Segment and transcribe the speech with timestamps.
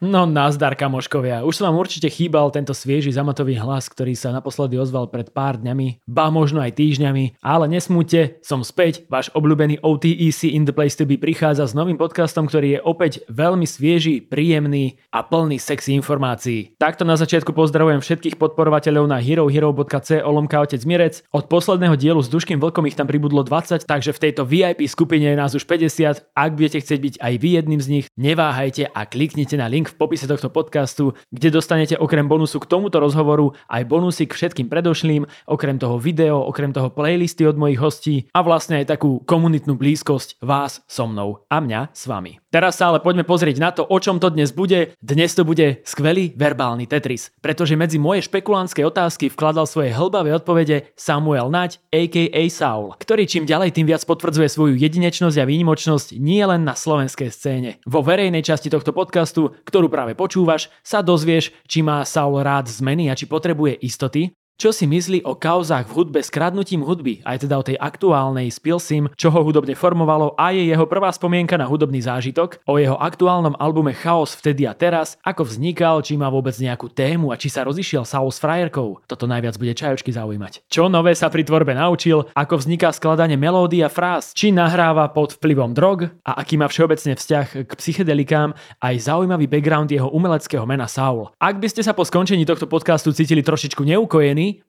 [0.00, 4.80] No nazdar kamoškovia, už sa vám určite chýbal tento svieži zamatový hlas, ktorý sa naposledy
[4.80, 10.56] ozval pred pár dňami, ba možno aj týždňami, ale nesmúte, som späť, váš obľúbený OTEC
[10.56, 14.96] in the place to be prichádza s novým podcastom, ktorý je opäť veľmi svieži, príjemný
[15.12, 16.80] a plný sexy informácií.
[16.80, 21.28] Takto na začiatku pozdravujem všetkých podporovateľov na herohero.c olomka otec Mirec.
[21.28, 25.28] Od posledného dielu s Duškým Vlkom ich tam pribudlo 20, takže v tejto VIP skupine
[25.28, 26.32] je nás už 50.
[26.32, 29.98] Ak budete chcieť byť aj vy jedným z nich, neváhajte a kliknite na link v
[30.00, 35.28] popise tohto podcastu, kde dostanete okrem bonusu k tomuto rozhovoru aj bonusy k všetkým predošlým,
[35.44, 40.40] okrem toho video, okrem toho playlisty od mojich hostí a vlastne aj takú komunitnú blízkosť
[40.40, 42.39] vás so mnou a mňa s vami.
[42.50, 44.98] Teraz sa ale poďme pozrieť na to, o čom to dnes bude.
[44.98, 50.90] Dnes to bude skvelý verbálny Tetris, pretože medzi moje špekulantské otázky vkladal svoje hlbavé odpovede
[50.98, 52.42] Samuel Nať, a.k.a.
[52.50, 57.30] Saul, ktorý čím ďalej tým viac potvrdzuje svoju jedinečnosť a výnimočnosť nie len na slovenskej
[57.30, 57.78] scéne.
[57.86, 63.06] Vo verejnej časti tohto podcastu, ktorú práve počúvaš, sa dozvieš, či má Saul rád zmeny
[63.06, 67.48] a či potrebuje istoty, čo si myslí o kauzách v hudbe s kradnutím hudby, aj
[67.48, 71.64] teda o tej aktuálnej Spilsim, čo ho hudobne formovalo a je jeho prvá spomienka na
[71.64, 76.52] hudobný zážitok, o jeho aktuálnom albume Chaos vtedy a teraz, ako vznikal, či má vôbec
[76.60, 79.00] nejakú tému a či sa rozišiel Saul s frajerkou.
[79.08, 80.68] Toto najviac bude čajočky zaujímať.
[80.68, 85.40] Čo nové sa pri tvorbe naučil, ako vzniká skladanie melódy a fráz, či nahráva pod
[85.40, 88.52] vplyvom drog a aký má všeobecne vzťah k psychedelikám,
[88.84, 91.32] aj zaujímavý background jeho umeleckého mena Saul.
[91.40, 93.88] Ak by ste sa po skončení tohto podcastu cítili trošičku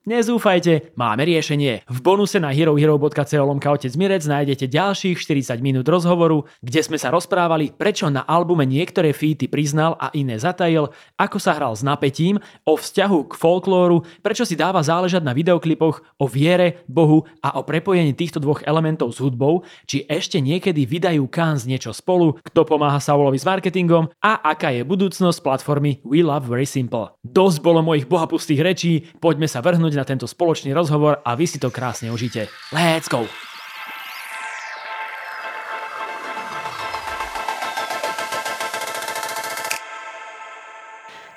[0.05, 1.87] nezúfajte, máme riešenie.
[1.87, 7.09] V bonuse na herohero.co lomka otec Mirec nájdete ďalších 40 minút rozhovoru, kde sme sa
[7.09, 12.37] rozprávali, prečo na albume niektoré featy priznal a iné zatajil, ako sa hral s napätím,
[12.67, 17.65] o vzťahu k folklóru, prečo si dáva záležať na videoklipoch, o viere, Bohu a o
[17.65, 22.99] prepojení týchto dvoch elementov s hudbou, či ešte niekedy vydajú Kans niečo spolu, kto pomáha
[22.99, 27.15] Saulovi s marketingom a aká je budúcnosť platformy We Love Very Simple.
[27.23, 28.91] Dosť bolo mojich bohapustých rečí,
[29.23, 32.51] poďme sa vrhnúť na tento spoločný rozhovor a vy si to krásne užite.
[32.75, 33.29] Let's go!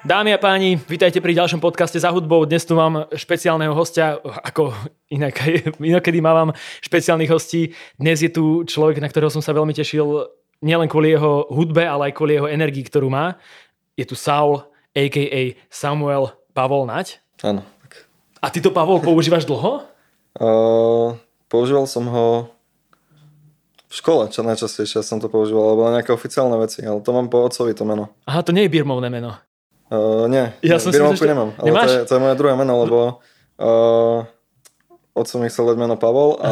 [0.04, 2.44] Dámy a páni, vítajte pri ďalšom podcaste za hudbou.
[2.44, 4.76] Dnes tu mám špeciálneho hostia, ako
[5.08, 5.32] inak,
[5.80, 6.52] inokedy mávam
[6.84, 7.72] špeciálnych hostí.
[7.96, 10.28] Dnes je tu človek, na ktorého som sa veľmi tešil,
[10.60, 13.40] nielen kvôli jeho hudbe, ale aj kvôli jeho energii, ktorú má.
[13.96, 14.60] Je tu Saul,
[14.92, 15.56] a.k.a.
[15.72, 17.24] Samuel Pavol Nať.
[17.40, 17.64] Áno.
[18.44, 19.88] A ty to, Pavol, používaš dlho?
[20.36, 21.16] Uh,
[21.48, 22.52] používal som ho
[23.88, 27.32] v škole, čo najčastejšie som to používal, alebo na nejaké oficiálne veci, ale to mám
[27.32, 28.12] po otcovi to meno.
[28.28, 29.32] Aha, to nie je birmovné meno.
[29.88, 32.74] Uh, nie, ja nie, som birmovku nemám, ale to je, to je moje druhé meno,
[32.84, 32.98] lebo
[33.56, 34.28] uh,
[35.16, 36.50] otco mi chcel dať meno Pavol, a,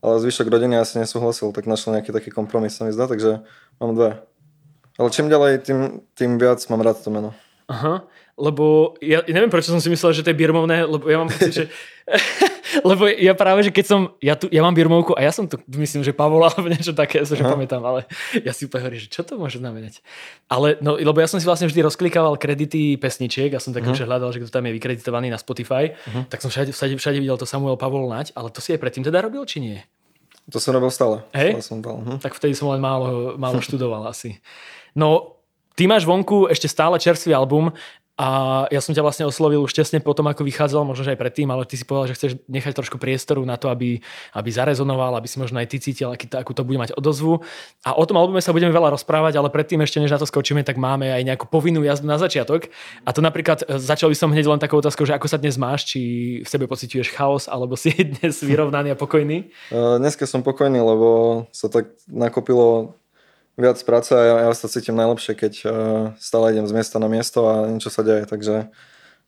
[0.00, 3.44] ale zvyšok rodiny asi nesúhlasil, tak našiel nejaký taký kompromis, sa mi zdá, takže
[3.76, 4.24] mám dve.
[4.96, 7.36] Ale čím ďalej, tým, tým viac mám rád to meno.
[7.68, 8.04] Aha
[8.34, 11.30] lebo ja, ja neviem, prečo som si myslel, že to je birmovné, lebo ja mám
[11.30, 11.64] pocit, že...
[12.90, 15.54] lebo ja práve, že keď som, ja, tu, ja mám birmovku a ja som tu,
[15.78, 18.10] myslím, že Pavol alebo niečo také, ja sa že pamätám, ale
[18.42, 20.02] ja si úplne hovorím, že čo to môže znamenať.
[20.50, 24.02] Ale, no, lebo ja som si vlastne vždy rozklikával kredity pesničiek, ja som tak uh-huh.
[24.02, 26.26] hľadal, že kto tam je vykreditovaný na Spotify, uh-huh.
[26.26, 29.06] tak som všade, všade, všade videl to Samuel Pavol Nať, ale to si aj predtým
[29.06, 29.78] teda robil, či nie?
[30.50, 31.22] To som robil stále.
[31.32, 31.56] Hej?
[31.56, 32.02] Stále som dal.
[32.02, 32.18] Uh-huh.
[32.18, 34.42] Tak vtedy som len málo, málo študoval asi.
[34.98, 35.33] No,
[35.74, 37.74] Ty máš vonku ešte stále čerstvý album
[38.14, 41.50] a ja som ťa vlastne oslovil už tesne potom, ako vychádzal, možno že aj predtým,
[41.50, 43.98] ale ty si povedal, že chceš nechať trošku priestoru na to, aby,
[44.38, 47.42] aby zarezonoval, aby si možno aj ty cítil, aký akú to bude mať odozvu.
[47.82, 50.62] A o tom albume sa budeme veľa rozprávať, ale predtým ešte, než na to skočíme,
[50.62, 52.70] tak máme aj nejakú povinnú jazdu na začiatok.
[53.02, 55.58] A to napríklad e, začal by som hneď len takou otázkou, že ako sa dnes
[55.58, 56.00] máš, či
[56.38, 57.90] v sebe pociťuješ chaos, alebo si
[58.22, 59.50] dnes vyrovnaný a pokojný?
[59.74, 62.94] Uh, dneska som pokojný, lebo sa tak nakopilo
[63.54, 65.72] viac práce a ja, ja sa cítim najlepšie, keď uh,
[66.18, 68.70] stále idem z miesta na miesto a niečo sa deje, takže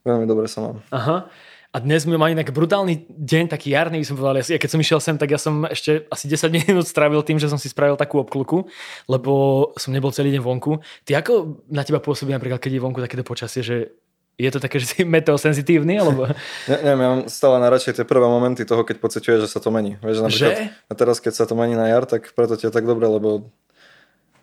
[0.07, 0.77] veľmi dobre sa mám.
[0.91, 1.31] Aha.
[1.75, 4.41] A dnes sme mali nejaký brutálny deň, taký jarný, by som povedal.
[4.41, 7.53] Ja, keď som išiel sem, tak ja som ešte asi 10 minút strávil tým, že
[7.53, 8.65] som si spravil takú obkluku,
[9.05, 9.33] lebo
[9.77, 10.81] som nebol celý deň vonku.
[11.05, 13.93] Ty ako na teba pôsobí napríklad, keď je vonku takéto počasie, že
[14.41, 16.29] je to také, že si meteosenzitívny, alebo...
[16.71, 19.69] ne, neviem, ja mám stále najradšej tie prvé momenty toho, keď pociťuje, že sa to
[19.69, 20.01] mení.
[20.01, 20.73] Vieš, napríklad, že?
[20.89, 23.53] A teraz, keď sa to mení na jar, tak preto ti je tak dobre, lebo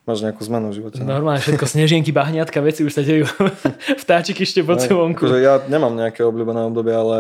[0.04, 1.00] máš nejakú zmenu v živote.
[1.00, 1.16] No.
[1.20, 3.24] Normálne všetko snežienky, bahniatka, veci už sa dejú.
[4.04, 5.24] Vtáčiky ešte po vonku.
[5.24, 7.18] Akože ja nemám nejaké obľúbené obdobie, ale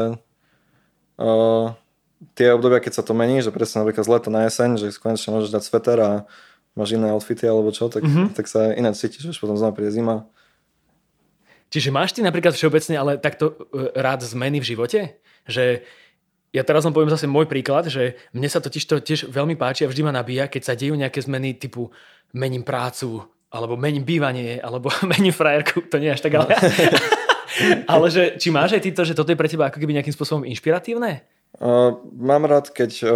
[1.19, 1.71] uh,
[2.35, 5.31] tie obdobia, keď sa to mení, že presne napríklad z leta na jeseň, že konečne
[5.31, 6.11] môžeš dať sveter a
[6.75, 8.35] máš iné outfity alebo čo, tak, mm-hmm.
[8.35, 10.27] tak sa iné cítiš, že potom znamená príde zima.
[11.73, 14.99] Čiže máš ty napríklad všeobecne ale takto e, rád zmeny v živote?
[15.49, 15.81] Že
[16.53, 19.83] ja teraz vám poviem zase môj príklad, že mne sa totiž to tiež veľmi páči
[19.83, 21.89] a vždy ma nabíja, keď sa dejú nejaké zmeny typu
[22.29, 26.53] mením prácu, alebo mením bývanie, alebo mením frajerku, to nie je až tak, ale...
[27.91, 30.15] ale že, či máš aj ty to, že toto je pre teba ako keby nejakým
[30.15, 31.25] spôsobom inšpiratívne?
[31.61, 33.11] Uh, mám rád, keď uh,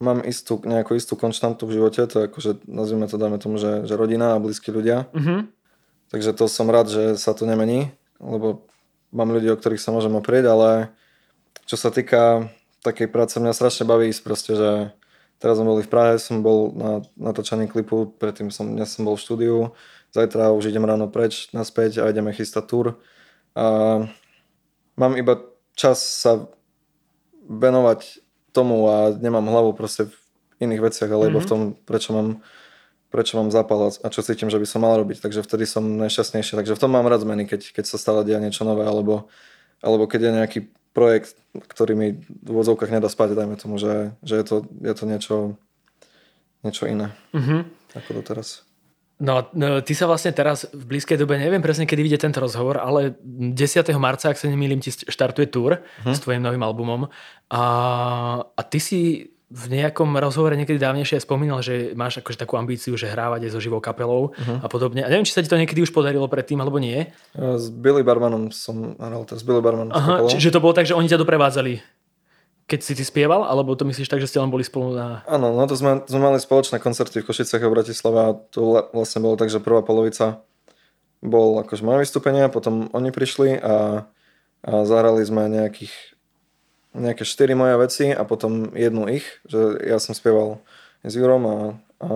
[0.00, 3.84] mám istú, nejakú istú konštantu v živote, to je akože, nazvime to, dáme tomu, že,
[3.84, 5.12] že rodina a blízki ľudia.
[5.12, 5.44] Uh-huh.
[6.08, 8.64] Takže to som rád, že sa to nemení, lebo
[9.12, 10.94] mám ľudí, o ktorých sa môžem oprieť, ale
[11.64, 12.48] čo sa týka
[12.84, 14.70] takej práce, mňa strašne baví ísť proste, že
[15.40, 19.16] teraz sme boli v Prahe, som bol na natáčaní klipu, predtým som, dnes som bol
[19.16, 19.56] v štúdiu,
[20.12, 22.86] zajtra už idem ráno preč, naspäť a ideme chystať túr.
[23.56, 24.04] A
[24.94, 25.40] mám iba
[25.74, 26.46] čas sa
[27.48, 28.22] venovať
[28.54, 30.14] tomu a nemám hlavu proste v
[30.62, 31.42] iných veciach, alebo mm-hmm.
[31.42, 31.50] v mhm.
[31.50, 32.28] tom, prečo mám,
[33.10, 35.18] prečo mám zápal a čo cítim, že by som mal robiť.
[35.18, 36.54] Takže vtedy som najšťastnejší.
[36.54, 39.26] Takže v tom mám rád zmeny, keď, keď sa stále deje niečo nové, alebo,
[39.82, 40.60] alebo keď je nejaký
[40.94, 45.04] projekt, ktorý mi v úvodzovkách nedá spať, dajme tomu, že, že je, to, je to
[45.04, 45.36] niečo,
[46.62, 47.60] niečo iné mm-hmm.
[47.98, 48.62] ako doteraz.
[49.14, 52.82] No, no, ty sa vlastne teraz v blízkej dobe, neviem presne, kedy vidie tento rozhovor,
[52.82, 53.54] ale 10.
[53.94, 56.10] marca, ak sa nemýlim, ti štartuje tour uh-huh.
[56.10, 57.06] s tvojim novým albumom.
[57.46, 57.64] A,
[58.42, 63.06] a ty si v nejakom rozhovore niekedy dávnejšie spomínal, že máš akože takú ambíciu, že
[63.06, 64.58] hrávať aj so živou kapelou uh-huh.
[64.58, 65.06] a podobne.
[65.06, 67.06] A neviem, či sa ti to niekedy už podarilo predtým, alebo nie.
[67.38, 69.94] S Billy Barmanom som hral, s Billy Barmanom.
[69.94, 72.02] Aha, čiže to bolo tak, že oni ťa doprevádzali
[72.64, 75.20] keď si ty spieval, alebo to myslíš tak, že ste len boli spolu na...
[75.28, 78.88] Áno, no to sme, sme mali spoločné koncerty v Košicech a v Bratislave a to
[78.96, 80.40] vlastne bolo tak, že prvá polovica
[81.20, 84.08] bol akože moje vystúpenie, potom oni prišli a,
[84.64, 86.13] a zahrali sme nejakých
[86.94, 90.62] nejaké štyri moje veci a potom jednu ich, že ja som spieval
[91.02, 91.58] s Jurom a,
[92.00, 92.08] a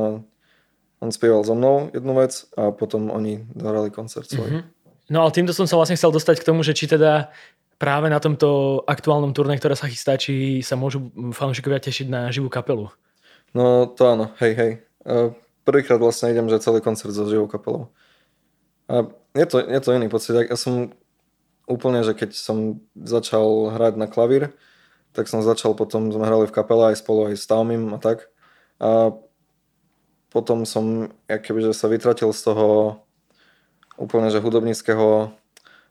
[0.98, 4.48] on spieval so mnou jednu vec a potom oni zahrali koncert svoj.
[4.48, 4.64] Mm-hmm.
[5.08, 7.32] No ale týmto som sa vlastne chcel dostať k tomu, že či teda
[7.78, 12.50] práve na tomto aktuálnom turné, ktoré sa chystá, či sa môžu fanúšikovia tešiť na živú
[12.50, 12.90] kapelu?
[13.54, 14.72] No to áno, hej, hej.
[15.64, 17.88] Prvýkrát vlastne idem, že celý koncert so živou kapelou.
[18.88, 20.34] A je to, je to iný pocit.
[20.34, 20.92] Ja som
[21.69, 24.52] úplne, že keď som začal hrať na klavír,
[25.12, 28.31] tak som začal, potom sme hrali v kapele aj spolu aj s Taumim a tak.
[28.78, 29.16] A
[30.28, 33.00] potom som, kebyže sa vytratil z toho
[33.96, 35.32] úplne, že hudobníckého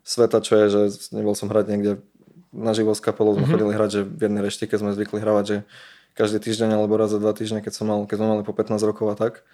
[0.08, 0.82] sveta, čo je, že
[1.12, 1.92] nebol som hrať niekde
[2.56, 3.54] naživo s kapelou, sme mm-hmm.
[3.54, 5.58] chodili hrať, že v jednej reštike sme zvykli hravať, že
[6.16, 8.82] každý týždeň alebo raz za dva týždne, keď, som mal, keď sme mali po 15
[8.88, 9.46] rokov a tak.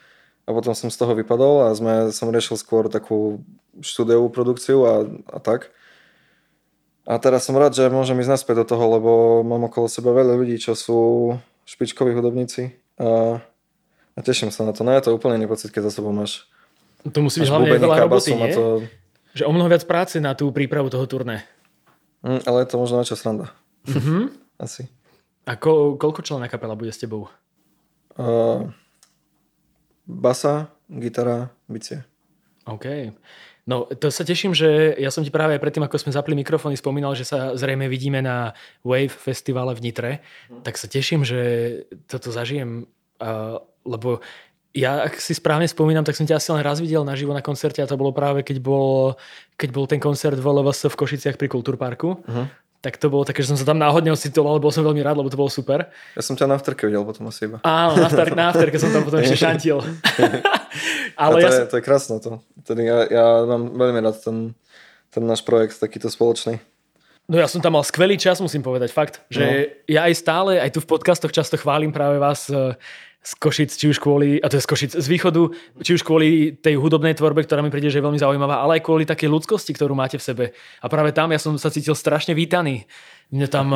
[0.44, 3.44] A potom som z toho vypadol a sme, som riešil skôr takú
[3.80, 4.94] štúdiovú produkciu a,
[5.32, 5.72] a tak.
[7.04, 9.12] A teraz som rád, že môžem ísť naspäť do toho, lebo
[9.44, 11.00] mám okolo seba veľa ľudí, čo sú
[11.68, 13.44] špičkoví hudobníci a,
[14.16, 14.88] a teším sa na to.
[14.88, 16.48] No je to úplne iný pocit, keď za sebou máš
[17.12, 18.56] to musí byť hlavne veľa roboty, nie?
[18.56, 18.80] To,
[19.36, 21.44] že o mnoho viac práce na tú prípravu toho turné.
[22.24, 23.52] Mm, ale je to možno väčšia sranda.
[23.84, 24.22] Mm-hmm.
[24.64, 24.88] Asi.
[25.44, 27.28] A ko, koľko člená kapela bude s tebou?
[28.16, 28.72] Uh,
[30.08, 32.08] basa, gitara, bicie.
[32.64, 33.12] OK.
[33.64, 37.16] No, to sa teším, že ja som ti práve predtým, ako sme zapli mikrofóny, spomínal,
[37.16, 38.52] že sa zrejme vidíme na
[38.84, 40.12] Wave festivale v Nitre.
[40.52, 40.68] Mm.
[40.68, 41.40] Tak sa teším, že
[42.12, 42.92] toto zažijem,
[43.24, 44.20] uh, lebo
[44.74, 47.80] ja, ak si správne spomínam, tak som ťa asi len raz videl naživo na koncerte
[47.80, 49.16] a to bolo práve, keď bol,
[49.54, 52.10] keď bol ten koncert v LVS v Košiciach pri Kultúrparku.
[52.20, 52.50] Uh-huh.
[52.84, 55.16] Tak to bolo také, že som sa tam náhodne ocitol, ale bol som veľmi rád,
[55.16, 55.88] lebo to bolo super.
[56.20, 57.64] Ja som ťa na afterke videl potom asi iba.
[57.64, 59.80] Áno, na, after, na afterke som tam potom ešte šantil.
[61.16, 61.72] ale to, ja je, som...
[61.72, 62.44] to je krásne to.
[62.68, 64.52] Tedy ja, ja mám veľmi rád ten,
[65.16, 66.60] ten náš projekt, takýto spoločný.
[67.32, 69.24] No ja som tam mal skvelý čas, musím povedať, fakt.
[69.32, 69.56] Že no.
[69.88, 72.76] ja aj stále, aj tu v podcastoch často chválim práve vás eh,
[73.24, 75.48] z Košic, či už kvôli, a to je z Košic, z východu,
[75.80, 78.84] či už kvôli tej hudobnej tvorbe, ktorá mi príde, že je veľmi zaujímavá, ale aj
[78.84, 80.46] kvôli takej ľudskosti, ktorú máte v sebe.
[80.84, 82.84] A práve tam ja som sa cítil strašne vítaný.
[83.32, 83.72] Mňa tam,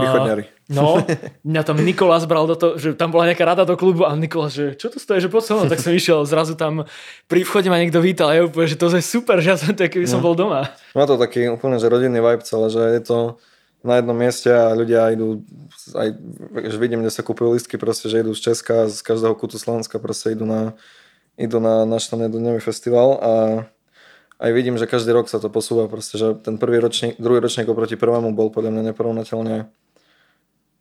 [0.69, 1.01] no,
[1.47, 4.53] mňa tam Nikolás bral do toho, že tam bola nejaká rada do klubu a Nikolás,
[4.53, 6.85] že čo tu stojí, že poď som, tak som išiel, zrazu tam
[7.25, 9.73] pri vchode ma niekto vítal a ja úplne, že to je super, že ja som
[9.73, 10.29] tak, keby som no.
[10.29, 10.75] bol doma.
[10.93, 13.17] Má to taký úplne, že rodinný vibe celé, že je to,
[13.86, 15.46] na jednom mieste a ľudia idú,
[15.93, 16.17] aj
[16.74, 20.01] že vidím, kde sa kúpujú listky, proste, že idú z Česka, z každého kútu Slovenska,
[20.01, 20.74] proste idú na,
[21.38, 23.34] idú na náš tam jednodňový festival a
[24.38, 27.69] aj vidím, že každý rok sa to posúva, proste, že ten prvý ročník, druhý ročník
[27.69, 29.69] oproti prvému bol podľa mňa neporovnateľne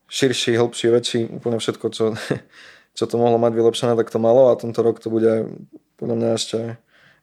[0.06, 2.04] širší, hĺbší, väčší, úplne všetko, čo,
[2.96, 5.52] čo to mohlo mať vylepšené, tak to malo a tento rok to bude
[5.96, 6.58] podľa mňa ešte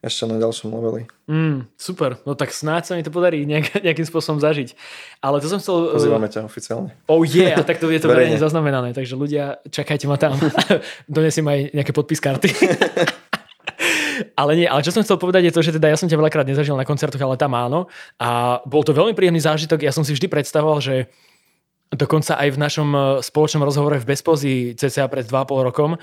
[0.04, 1.08] ešte na ďalšom leveli.
[1.24, 4.76] Mm, super, no tak snáď sa mi to podarí nejak, nejakým spôsobom zažiť.
[5.24, 5.90] Ale to som chcel...
[5.90, 6.92] Eh, Pozývame ťa oficiálne.
[7.08, 10.36] Oh yeah, a tak to je to verejne zaznamenané, takže ľudia, čakajte ma tam.
[11.08, 12.52] Donesiem aj nejaké podpis karty.
[14.40, 16.46] ale nie, ale čo som chcel povedať je to, že teda ja som ťa veľakrát
[16.46, 17.88] nezažil na koncertoch, ale tam áno.
[18.20, 19.82] A bol to veľmi príjemný zážitok.
[19.82, 21.08] Ja som si vždy predstavoval, že
[21.92, 26.00] dokonca aj v našom eh, spoločnom rozhovore v Bezpozi cca pred 2,5 rokom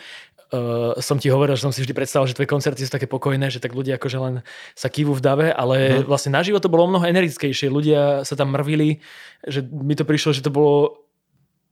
[0.52, 3.48] uh, som ti hovoril, že som si vždy predstavil, že tvoje koncerty sú také pokojné,
[3.48, 4.36] že tak ľudia akože len
[4.76, 6.08] sa kývu v dave, ale uh-huh.
[6.08, 7.72] vlastne naživo to bolo mnoho energickejšie.
[7.72, 9.00] Ľudia sa tam mrvili,
[9.48, 11.08] že mi to prišlo, že to bolo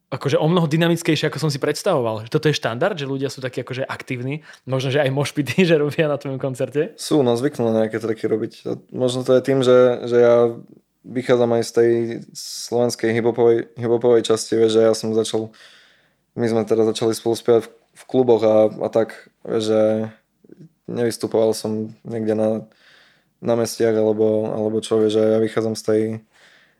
[0.09, 2.25] akože o mnoho dynamickejšie, ako som si predstavoval.
[2.25, 4.41] Že toto je štandard, že ľudia sú takí akože aktívni.
[4.65, 6.97] Možno, že aj mošpity, že robia na tvojom koncerte.
[6.97, 8.53] Sú, no zvyknú na nejaké tracky robiť.
[8.89, 10.35] Možno to je tým, že, že ja
[11.03, 11.91] vychádzam aj z tej
[12.35, 15.51] slovenskej hiphopovej, hiphopovej časti, vieš, že ja som začal,
[16.35, 19.81] my sme teda začali spolu spievať v, v kluboch a, a tak, vieš, že
[20.89, 22.49] nevystupoval som niekde na,
[23.39, 26.01] na mestiach alebo, alebo čo, vieš, že ja vychádzam z tej,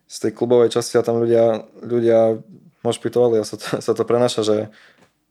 [0.10, 2.42] z tej klubovej časti a tam ľudia, ľudia
[2.84, 4.58] mošpitovali a sa to, sa to prenaša, že,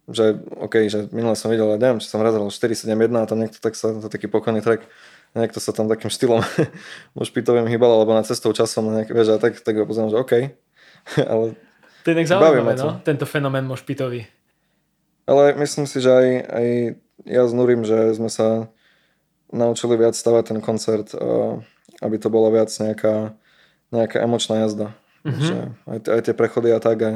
[0.08, 3.76] že OK, že minule som videl, neviem, či som razil 471 a tam niekto tak
[3.76, 4.88] sa, to taký pokojný track,
[5.36, 6.40] niekto sa tam takým štýlom
[7.18, 10.32] mošpitovým hýbal, alebo na cestou časom, nejak, vieš, a tak, tak ho pozriem, že OK.
[11.32, 11.56] Ale
[12.08, 13.04] to je inak zaujímavé, no?
[13.04, 14.24] tento fenomén mošpitový.
[15.28, 16.66] Ale myslím si, že aj, aj
[17.28, 18.72] ja znúrim, že sme sa
[19.52, 21.12] naučili viac stavať ten koncert,
[22.00, 23.36] aby to bola viac nejaká,
[23.92, 24.96] nejaká emočná jazda.
[25.26, 25.44] Mm-hmm.
[25.44, 27.14] Že aj, aj tie prechody a tak, aj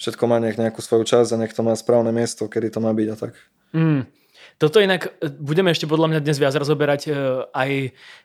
[0.00, 2.96] všetko má nech nejakú svoju časť a nech to má správne miesto, kedy to má
[2.96, 3.32] byť a tak.
[3.76, 4.08] Mm.
[4.58, 7.12] Toto inak e, budeme ešte podľa mňa dnes viac rozoberať e,
[7.50, 7.70] aj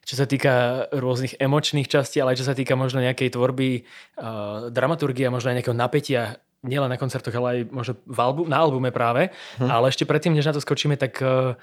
[0.06, 3.86] čo sa týka rôznych emočných častí, ale aj čo sa týka možno nejakej tvorby,
[4.18, 8.42] uh, dramaturgie a možno aj nejakého napätia nielen na koncertoch, ale aj možno v albu,
[8.50, 9.30] na albume práve.
[9.62, 9.70] Hm.
[9.70, 11.54] Ale ešte predtým, než na to skočíme, tak uh,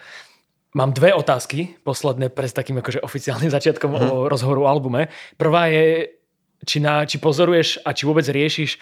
[0.73, 3.99] mám dve otázky, posledné pre s takým akože oficiálnym začiatkom hm.
[3.99, 5.11] o rozhovoru o albume.
[5.35, 6.15] Prvá je,
[6.63, 8.79] či, na, či pozoruješ a či vôbec riešiš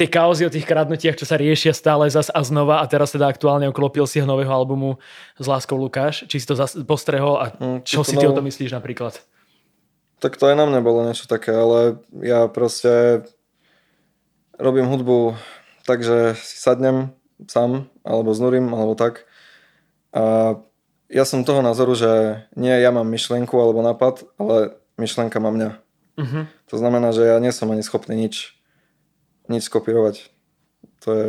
[0.00, 3.28] tie kauzy o tých kradnutiach, čo sa riešia stále zas a znova a teraz teda
[3.28, 4.96] aktuálne okolo Pilsieho nového albumu
[5.36, 6.24] s Láskou Lukáš.
[6.24, 9.20] Či si to zas postrehol a mm, čo si ty o tom myslíš napríklad?
[10.24, 13.24] Tak to aj na mňa bolo niečo také, ale ja proste
[14.56, 15.36] robím hudbu
[15.84, 17.12] tak, že si sadnem
[17.44, 19.28] sám, alebo znurím, alebo tak.
[20.16, 20.56] A
[21.12, 25.70] ja som toho názoru, že nie ja mám myšlienku alebo nápad, ale myšlienka má mňa.
[26.20, 26.44] Uh-huh.
[26.72, 28.59] To znamená, že ja nie som ani schopný nič,
[29.50, 30.30] nič skopírovať.
[31.04, 31.26] To je...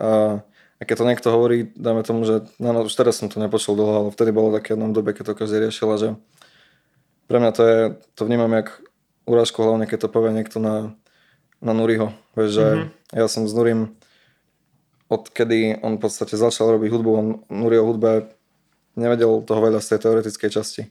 [0.00, 0.40] A,
[0.78, 3.76] a keď to niekto hovorí, dáme tomu, že no, no, už teraz som to nepočul
[3.76, 6.08] dlho, ale vtedy bolo také jednom dobe, keď to každý riešila, že
[7.28, 7.80] pre mňa to je,
[8.16, 8.80] to vnímam jak
[9.28, 10.96] urážku, hlavne keď to povie niekto na,
[11.60, 12.16] na Nuriho.
[12.32, 13.18] Vieš, že mm-hmm.
[13.20, 13.98] ja som s Nurim
[15.08, 18.32] odkedy on v podstate začal robiť hudbu, on Nuri o hudbe
[18.98, 20.82] nevedel toho veľa z tej teoretickej časti.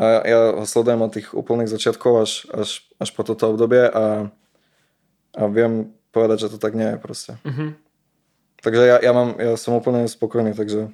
[0.00, 4.32] A ja ho sledujem od tých úplných začiatkov až, až, až po toto obdobie a,
[5.36, 7.32] a viem povedať, že to tak nie je proste.
[7.46, 7.70] Mm-hmm.
[8.60, 10.92] Takže ja, ja, mám, ja som úplne spokojný, takže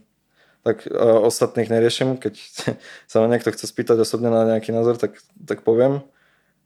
[0.63, 2.35] tak uh, ostatných neriešim, keď
[3.11, 6.03] sa ma niekto chce spýtať osobne na nejaký názor, tak, tak poviem,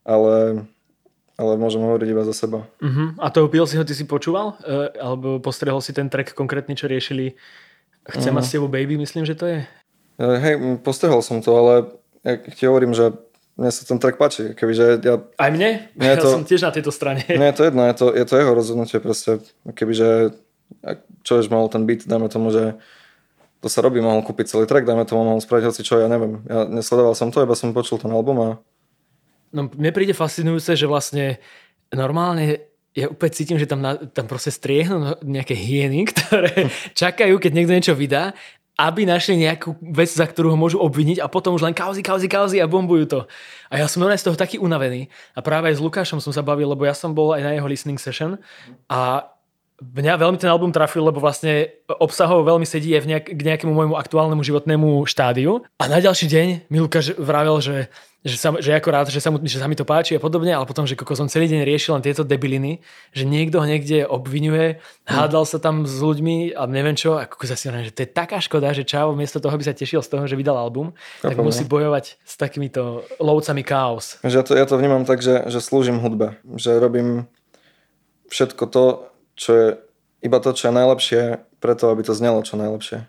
[0.05, 0.67] ale,
[1.37, 2.65] ale môžem hovoriť iba za seba.
[2.81, 3.13] Uh-huh.
[3.21, 4.57] A toho ho ty si počúval?
[4.65, 7.37] Uh, alebo postrehol si ten track konkrétny, čo riešili
[8.09, 8.41] Chcem uh-huh.
[8.41, 9.61] mať s tebou baby, myslím, že to je?
[10.17, 11.75] Uh, hej, postrehol som to, ale
[12.25, 13.13] ja ti hovorím, že
[13.59, 14.55] mne sa ten track páči.
[14.55, 15.91] Kebyže ja, Aj mne?
[15.99, 17.27] Ja to, som tiež na tejto strane.
[17.27, 19.43] Nie je to jedno, je to, je to jeho rozhodnutie proste.
[19.67, 20.35] Kebyže
[21.27, 22.79] čo už mal ten beat, dajme tomu, že
[23.61, 26.41] to sa robí, mohol kúpiť celý track, dajme tomu, mohol spraviť hoci čo, ja neviem.
[26.49, 28.49] Ja nesledoval som to, iba som počul ten album a...
[29.51, 31.43] No mne príde fascinujúce, že vlastne
[31.91, 37.53] normálne ja úplne cítim, že tam, na, tam proste striehnú nejaké hieny, ktoré čakajú, keď
[37.53, 38.33] niekto niečo vydá
[38.89, 42.31] aby našli nejakú vec, za ktorú ho môžu obviniť a potom už len kauzy, kauzy,
[42.31, 43.21] kauzy a bombujú to.
[43.69, 45.13] A ja som z toho taký unavený.
[45.37, 47.69] A práve aj s Lukášom som sa bavil, lebo ja som bol aj na jeho
[47.69, 48.41] listening session
[48.89, 49.29] a
[49.81, 53.73] mňa veľmi ten album trafil, lebo vlastne obsahovo veľmi sedí aj v nejak, k nejakému
[53.73, 55.65] môjmu aktuálnemu životnému štádiu.
[55.81, 57.89] A na ďalší deň mi Lukáš vravel, že
[58.21, 60.53] že, sa, že ako rád, že sa, mu, že sa mi to páči a podobne,
[60.53, 62.85] ale potom, že koko som celý deň riešil len tieto debiliny,
[63.17, 64.77] že niekto ho niekde obvinuje,
[65.09, 68.45] hádal sa tam s ľuďmi a neviem čo, a koko si že to je taká
[68.45, 70.93] škoda, že Čavo miesto toho by sa tešil z toho, že vydal album,
[71.25, 74.21] tak Chápam, musí bojovať s takýmito lovcami chaos.
[74.21, 77.25] Že ja, to, ja to vnímam tak, že, že slúžim hudbe, že robím
[78.29, 78.85] všetko to,
[79.33, 79.67] čo je
[80.21, 81.23] iba to, čo je najlepšie,
[81.57, 83.09] preto aby to znelo čo najlepšie.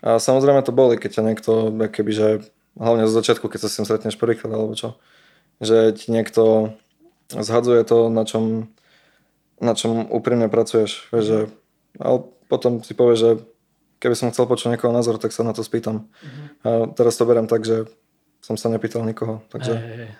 [0.00, 1.52] A samozrejme to boli, keď ťa niekto,
[1.92, 2.28] keby, že
[2.76, 5.00] hlavne zo začiatku, keď sa s tým stretneš prvýkrát alebo čo,
[5.58, 6.76] že ti niekto
[7.32, 8.70] zhadzuje to, na čom,
[9.58, 11.08] na čom úprimne pracuješ.
[11.10, 11.40] Vieš, že,
[11.98, 13.30] ale potom si povie, že
[13.98, 16.06] keby som chcel počuť niekoho názor, tak sa na to spýtam.
[16.06, 16.46] Mm-hmm.
[16.62, 17.88] A teraz to beriem tak, že
[18.44, 19.42] som sa nepýtal nikoho.
[19.50, 19.72] Takže...
[19.74, 20.12] Hey, hey.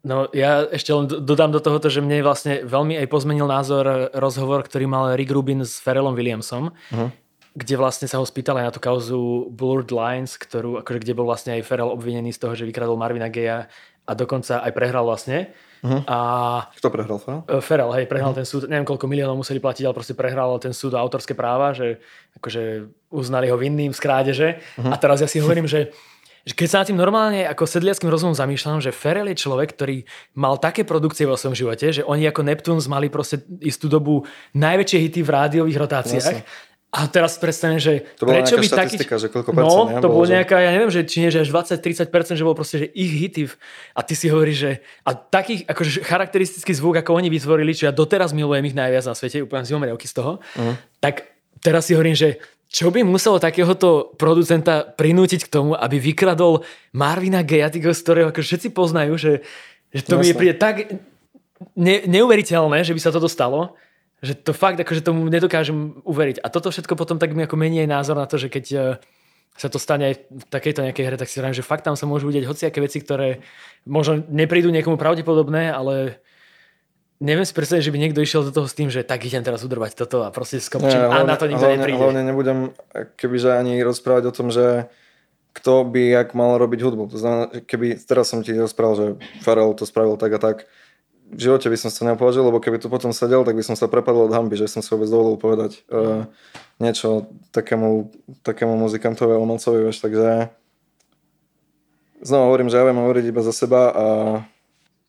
[0.00, 4.64] No ja ešte len dodám do tohoto, že mne vlastne veľmi aj pozmenil názor rozhovor,
[4.64, 6.72] ktorý mal Rick Rubin s Ferelom Williamsom.
[6.72, 7.12] Uh-huh
[7.54, 11.58] kde vlastne sa ho spýtali na tú kauzu Blurred Lines, ktorú, akože, kde bol vlastne
[11.58, 13.66] aj Ferrell obvinený z toho, že vykradol Marvina Geja
[14.06, 15.50] a dokonca aj prehral vlastne.
[15.80, 16.04] Uh-huh.
[16.06, 16.18] A
[16.76, 17.42] Kto prehral, Ferrell?
[17.48, 20.76] e, Ferrell, hej, prehral ten súd, neviem koľko miliónov museli platiť, ale proste prehral ten
[20.76, 21.98] súd autorské práva, že
[22.36, 24.48] akože uznali ho vinným z krádeže.
[24.76, 25.90] A teraz ja si hovorím, že
[26.40, 30.08] že keď sa na tým normálne ako sedliackým rozumom zamýšľam, že Ferrell je človek, ktorý
[30.32, 34.24] mal také produkcie vo svojom živote, že oni ako Neptunes mali proste istú dobu
[34.56, 36.40] najväčšie hity v rádiových rotáciách.
[36.40, 36.48] Jasne.
[36.90, 38.98] A teraz predstavím, že To bola prečo by taký...
[38.98, 40.02] že koľko No, percent, ne?
[40.02, 42.86] to bolo nejaká, ja neviem, že či nie, že až 20-30%, že bolo proste, že
[42.90, 43.46] ich hity.
[43.94, 44.70] A ty si hovoríš, že...
[45.06, 49.14] A takých, akože charakteristický zvuk, ako oni vytvorili, čo ja doteraz milujem ich najviac na
[49.14, 50.72] svete, úplne z riavky z toho, Mhm.
[50.98, 51.30] tak
[51.62, 57.42] teraz si hovorím, že čo by muselo takéhoto producenta prinútiť k tomu, aby vykradol Marvina
[57.94, 59.32] z ktorého ako všetci poznajú, že,
[59.90, 60.38] že to mi Jasné.
[60.38, 60.74] príde tak
[61.74, 63.74] ne, neuveriteľné, že by sa toto stalo,
[64.20, 66.44] že to fakt, akože tomu nedokážem uveriť.
[66.44, 68.84] A toto všetko potom tak mi ako mení aj názor na to, že keď eh,
[69.56, 72.04] sa to stane aj v takejto nejakej hre, tak si hovorím, že fakt tam sa
[72.04, 73.44] môžu udeť hociaké veci, ktoré
[73.88, 76.20] možno neprídu niekomu pravdepodobné, ale
[77.20, 79.60] neviem si predstaviť, že by niekto išiel do toho s tým, že tak idem teraz
[79.60, 82.00] udrbať toto a proste skopčím a na to nikto hlavne, nepríde.
[82.00, 82.58] hlavne nebudem
[83.20, 84.88] kebyže ani rozprávať o tom, že
[85.52, 87.10] kto by jak mal robiť hudbu.
[87.10, 89.06] To znamená, keby teraz som ti rozprával, že
[89.42, 90.56] Pharrell to spravil tak a tak,
[91.30, 93.78] v živote by som sa to nepovažil, lebo keby tu potom sedel, tak by som
[93.78, 96.26] sa prepadol od hamby, že som si vôbec dovolil povedať uh,
[96.82, 98.10] niečo takému,
[98.42, 100.50] takému muzikantovi a umelcovi, vieš, takže
[102.20, 104.06] znova hovorím, že ja viem hovoriť iba za seba a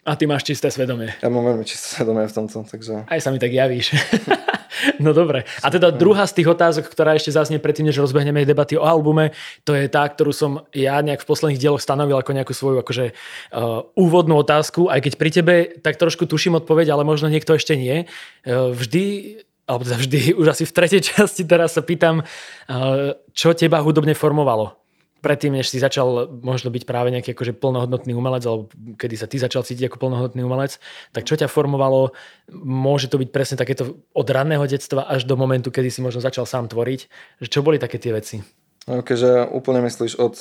[0.05, 1.09] A ty máš čisté svedomie.
[1.17, 3.93] ja mám veľmi čisté svedomie v tomto, takže Aj sa mi tak javíš.
[5.03, 5.45] no dobre.
[5.61, 9.31] A teda druhá z tých otázok, ktorá ešte zaznie predtým, než rozbehneme debaty o albume,
[9.63, 13.05] to je tá, ktorú som ja nejak v posledných dieloch stanovil ako nejakú svoju akože,
[13.11, 14.89] uh, úvodnú otázku.
[14.89, 18.09] Aj keď pri tebe tak trošku tuším odpoveď, ale možno niekto ešte nie.
[18.43, 19.37] Uh, vždy
[19.69, 24.11] alebo teda vždy, už asi v tretej časti teraz sa pýtam, uh, čo teba hudobne
[24.11, 24.80] formovalo?
[25.21, 29.37] Predtým, než si začal možno byť práve nejaký akože plnohodnotný umelec, alebo kedy sa ty
[29.37, 30.81] začal cítiť ako plnohodnotný umelec,
[31.13, 32.11] tak čo ťa formovalo?
[32.51, 36.49] Môže to byť presne takéto od ranného detstva až do momentu, kedy si možno začal
[36.49, 37.07] sám tvoriť.
[37.39, 38.41] Že čo boli také tie veci?
[38.89, 40.35] no, keďže úplne myslíš od,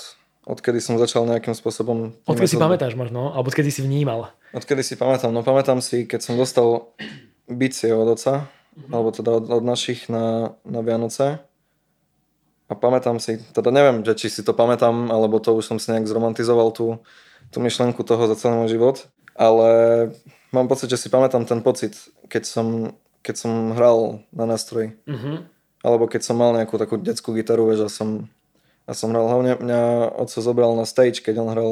[0.49, 2.16] odkedy som začal nejakým spôsobom...
[2.25, 3.34] Odkedy si pamätáš možno?
[3.34, 4.32] Alebo odkedy si vnímal?
[4.56, 5.35] Odkedy si pamätám?
[5.35, 6.94] No pamätám si, keď som dostal
[7.50, 8.48] bicie od oca,
[8.88, 11.42] alebo teda od, od našich na, na Vianoce.
[12.70, 15.90] A pamätám si, teda neviem, že či si to pamätám, alebo to už som si
[15.90, 17.02] nejak zromantizoval tú,
[17.50, 18.96] tú myšlenku toho za celý môj život.
[19.35, 19.68] Ale
[20.54, 21.98] mám pocit, že si pamätám ten pocit,
[22.30, 22.94] keď som,
[23.26, 24.94] keď som hral na nástroji.
[25.02, 25.42] Uh-huh.
[25.83, 28.30] Alebo keď som mal nejakú takú detskú gitaru, vieš, a som,
[28.87, 29.26] a som hral.
[29.26, 29.80] Hlavne mňa
[30.14, 31.70] oco zobral na stage, keď on hral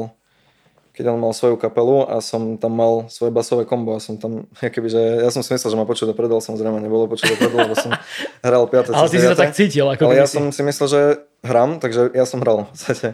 [0.93, 4.45] keď on mal svoju kapelu a som tam mal svoje basové kombo a som tam,
[4.75, 7.55] keby, že ja som si myslel, že ma počuť dopredu, ale samozrejme nebolo počuť dopredu,
[7.55, 7.91] lebo som
[8.47, 8.93] hral 5.
[8.93, 11.01] Ale ty si sa tak cítil, ako Ale ja som si myslel, že
[11.45, 13.09] hram, takže ja som hral v podstate.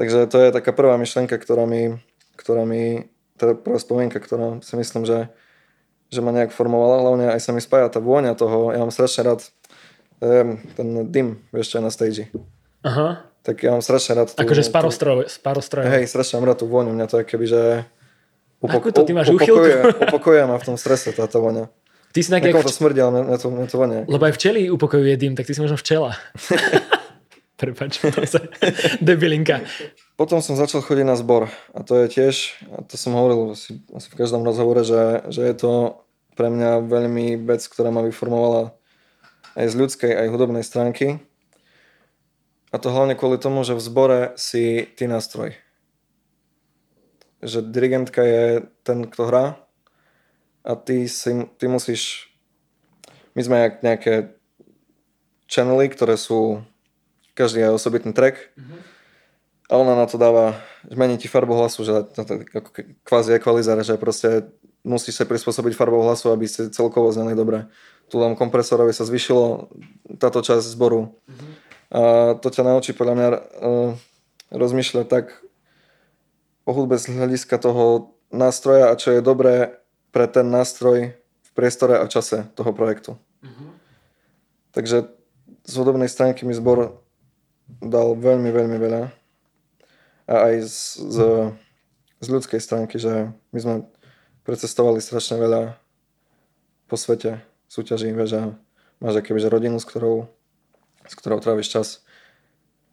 [0.00, 2.00] Takže to je taká prvá myšlenka, ktorá mi,
[2.40, 3.04] ktorá mi
[3.36, 5.28] teda prvá spomienka, ktorá si myslím, že,
[6.08, 9.28] že ma nejak formovala, hlavne aj sa mi spája tá vôňa toho, ja mám strašne
[9.28, 9.40] rád
[10.20, 12.24] um, ten dym, vieš čo je na stage.
[12.84, 13.24] Aha.
[13.40, 14.70] Tak ja mám strašne rád tú, Akože z
[15.40, 15.88] parostrojov.
[15.88, 17.62] Hej, strašne mám rád tú vôňu, mňa to je keby, že
[18.60, 19.76] Akú to ty máš upokojuje,
[20.12, 21.72] upokojuje ma v tom strese táto vôňa.
[22.10, 24.00] Ty si tak, Niekoho jak to smrdí, ale mňa, to, mňa to vonia.
[24.04, 26.18] Lebo aj včely upokojuje dym, tak ty si možno včela.
[27.60, 28.02] Prepač,
[29.04, 29.64] debilinka.
[30.18, 32.34] Potom som začal chodiť na zbor a to je tiež,
[32.72, 35.72] a to som hovoril asi, asi v každom rozhovore, že, že je to
[36.36, 38.76] pre mňa veľmi vec, ktorá ma vyformovala
[39.56, 41.20] aj z ľudskej, aj hudobnej stránky.
[42.70, 45.58] A to hlavne kvôli tomu, že v zbore si ty nástroj.
[47.42, 49.44] Že dirigentka je ten, kto hrá
[50.62, 52.30] a ty, si, ty musíš...
[53.34, 54.14] My sme jak nejaké
[55.50, 56.62] channely, ktoré sú
[57.34, 58.52] každý je osobitný track
[59.70, 62.10] a ona na to dáva, zmení ti farbu hlasu, že
[62.52, 62.70] ako
[63.06, 64.50] kvázi equalizer, že proste
[64.84, 67.70] musíš sa prispôsobiť farbou hlasu, aby ste celkovo zneli dobre.
[68.10, 69.70] Tu len kompresorovi sa zvyšilo
[70.18, 71.14] táto časť zboru.
[71.90, 73.38] A to ťa naučí podľa mňa uh,
[74.54, 75.42] rozmýšľať tak
[76.62, 79.82] o hudbe z hľadiska toho nástroja a čo je dobré
[80.14, 83.18] pre ten nástroj v priestore a čase toho projektu.
[84.70, 85.10] Takže
[85.66, 87.02] z hudobnej stránky mi zbor
[87.82, 89.02] dal veľmi, veľmi veľa.
[90.30, 90.78] A aj z,
[91.10, 91.18] z,
[92.22, 93.74] z ľudskej stránky, že my sme
[94.46, 95.74] precestovali strašne veľa
[96.86, 98.54] po svete súťaží, a
[98.98, 100.30] máš akéby, že rodinu, s ktorou,
[101.10, 101.86] s ktorou tráviš čas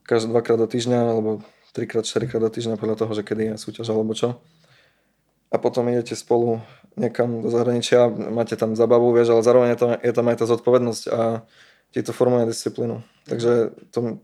[0.09, 1.45] každé dvakrát do týždňa, alebo
[1.77, 4.41] trikrát, štyrikrát do týždňa podľa toho, že kedy je súťaž alebo čo.
[5.53, 6.59] A potom idete spolu
[6.97, 10.45] niekam do zahraničia, máte tam zabavu, vieš, ale zároveň je tam, je tam aj tá
[10.49, 11.45] zodpovednosť a
[11.93, 13.05] ti to formuje disciplínu.
[13.29, 14.19] Takže to,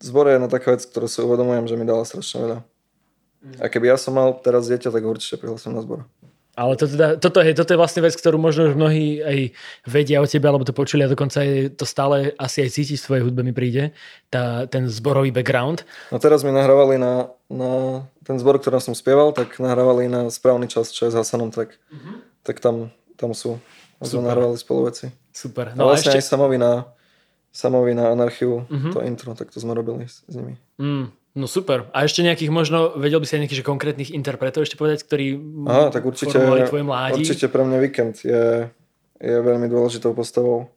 [0.00, 2.58] zbor je jedna taká vec, ktorú si uvedomujem, že mi dala strašne veľa.
[3.60, 6.08] A keby ja som mal teraz dieťa, tak určite prihlasím na zbor.
[6.54, 9.38] Ale to teda, toto, je, toto je vlastne vec, ktorú možno už mnohí aj
[9.90, 13.06] vedia o tebe, alebo to počuli a dokonca aj to stále asi aj cítiť v
[13.10, 13.90] svojej hudbe mi príde,
[14.30, 15.82] tá, ten zborový background.
[16.14, 20.70] No teraz mi nahrávali na, na ten zbor, ktorý som spieval, tak nahrávali na správny
[20.70, 22.22] čas, čo je s Hasanom, tak, uh-huh.
[22.46, 23.58] tak tam, tam sú.
[23.98, 25.10] A sme nahrávali spolu veci.
[25.34, 25.74] Super.
[25.74, 26.22] No a vlastne ešte...
[26.22, 26.86] aj Samovi na,
[27.50, 28.94] Samovi na Anarchiu, uh-huh.
[28.94, 30.54] to intro, tak to sme robili s, s nimi.
[30.78, 31.10] Mm.
[31.34, 31.90] No super.
[31.90, 35.34] A ešte nejakých možno, vedel by si aj nejakých že konkrétnych interpretov ešte povedať, ktorí
[35.66, 37.26] Aha, tak určite, tvoje mládí?
[37.26, 38.70] Určite pre mňa Weekend je,
[39.18, 40.70] je veľmi dôležitou postavou.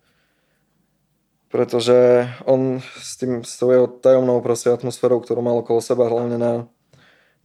[1.54, 6.42] Pretože on s, tým, s tou jeho tajomnou proste atmosférou, ktorú mal okolo seba, hlavne
[6.42, 6.54] na,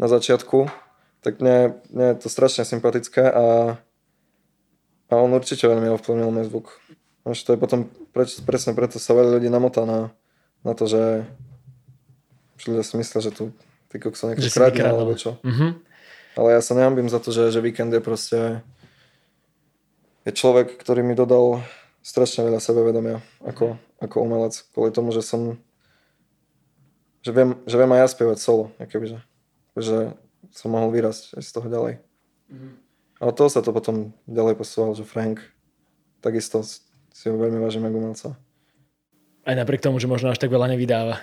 [0.01, 0.73] na začiatku,
[1.21, 3.77] tak mne, mne je to strašne sympatické a,
[5.07, 6.81] a on určite veľmi ovplyvnil môj zvuk.
[7.29, 10.11] Až to je potom, preč, presne preto sa veľa ľudí namotá na,
[10.67, 11.29] na to, že
[12.69, 13.45] ľudia si myslia, že tu
[13.93, 15.37] ty kokso niekto kradne alebo čo.
[15.45, 15.71] Mm-hmm.
[16.41, 18.65] Ale ja sa nehambím za to, že, že víkend je proste
[20.25, 21.61] je človek, ktorý mi dodal
[22.01, 24.55] strašne veľa sebevedomia ako, ako umelec.
[24.73, 25.61] Kvôli tomu, že som
[27.23, 29.23] že viem, že viem aj ja spievať solo, akobyže.
[29.79, 30.19] Že
[30.51, 31.95] som mohol vyrásť aj z toho ďalej.
[32.51, 32.73] Mm-hmm.
[33.23, 35.39] A od toho sa to potom ďalej posúval, že Frank
[36.19, 38.29] takisto si ho veľmi vážim ako umelca.
[39.47, 41.23] Aj napriek tomu, že možno až tak veľa nevydáva.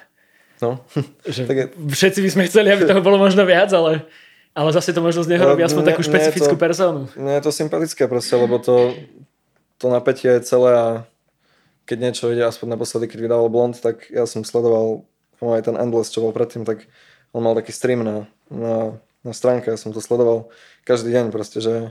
[0.60, 0.84] No.
[1.26, 1.66] Že tak je...
[1.76, 4.04] Všetci by sme chceli, aby toho bolo možno viac, ale,
[4.52, 7.08] ale zase to možno z neho robí aspoň ne, takú špecifickú to, personu.
[7.16, 8.92] Nie je to sympatické proste, lebo to,
[9.80, 10.88] to napätie je celé a
[11.88, 15.10] keď niečo ide, aspoň naposledy, keď vydával Blond, tak ja som sledoval
[15.42, 16.86] aj ten Endless, čo bol predtým, tak
[17.34, 20.54] on mal taký stream na, na, na stránke, ja som to sledoval
[20.86, 21.90] každý deň proste, že,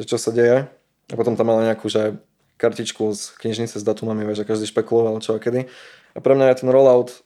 [0.00, 0.64] že čo sa deje.
[1.08, 2.16] A potom tam mal nejakú, že
[2.58, 5.70] kartičku z knižnice s datumami, že každý špekuloval čo a kedy.
[6.12, 7.22] A pre mňa je ten rollout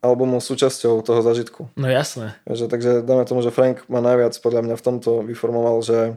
[0.00, 1.68] albumu súčasťou toho zažitku.
[1.76, 2.36] No jasné.
[2.48, 6.16] Takže, takže dáme tomu, že Frank ma najviac podľa mňa v tomto vyformoval, že,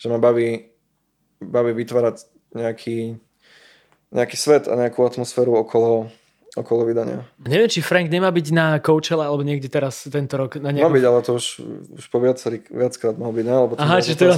[0.00, 0.72] že ma baví,
[1.40, 2.24] baví vytvárať
[2.56, 3.20] nejaký,
[4.10, 6.08] nejaký svet a nejakú atmosféru okolo,
[6.56, 7.28] okolo vydania.
[7.44, 10.56] Neviem, či Frank nemá byť na Coachella alebo niekde teraz tento rok.
[10.56, 10.88] Na nejakom...
[10.88, 11.46] Má byť, ale to už,
[12.00, 13.54] už po viacerý, viackrát mal byť, ne?
[13.68, 14.32] Lebo Aha, čiže to...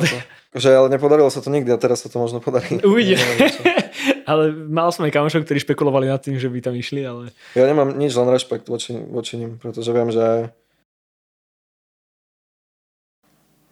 [0.52, 2.82] Že, ale nepodarilo sa to nikdy a teraz sa to možno podarí.
[2.84, 3.24] Uvidíme.
[4.24, 7.30] ale mal som aj kamošov, ktorí špekulovali nad tým, že by tam išli, ale...
[7.54, 10.50] Ja nemám nič, len rešpekt voči, voči nim, pretože viem, že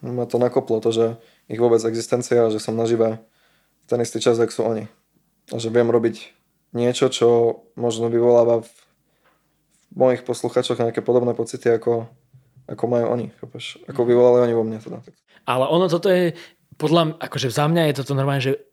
[0.00, 1.06] ma to nakoplo to, že
[1.50, 3.20] ich vôbec existencia, že som nažive
[3.84, 4.84] ten istý čas, ako sú oni.
[5.50, 6.32] A že viem robiť
[6.72, 7.28] niečo, čo
[7.74, 8.70] možno vyvoláva v,
[9.90, 12.06] v mojich posluchačoch nejaké podobné pocity, ako,
[12.70, 13.26] ako majú oni.
[13.42, 13.82] Chápeš?
[13.90, 14.78] Ako vyvolali oni vo mne.
[14.78, 15.02] Teda.
[15.44, 16.38] Ale ono toto je,
[16.78, 18.69] podľa, akože za mňa je toto normálne, že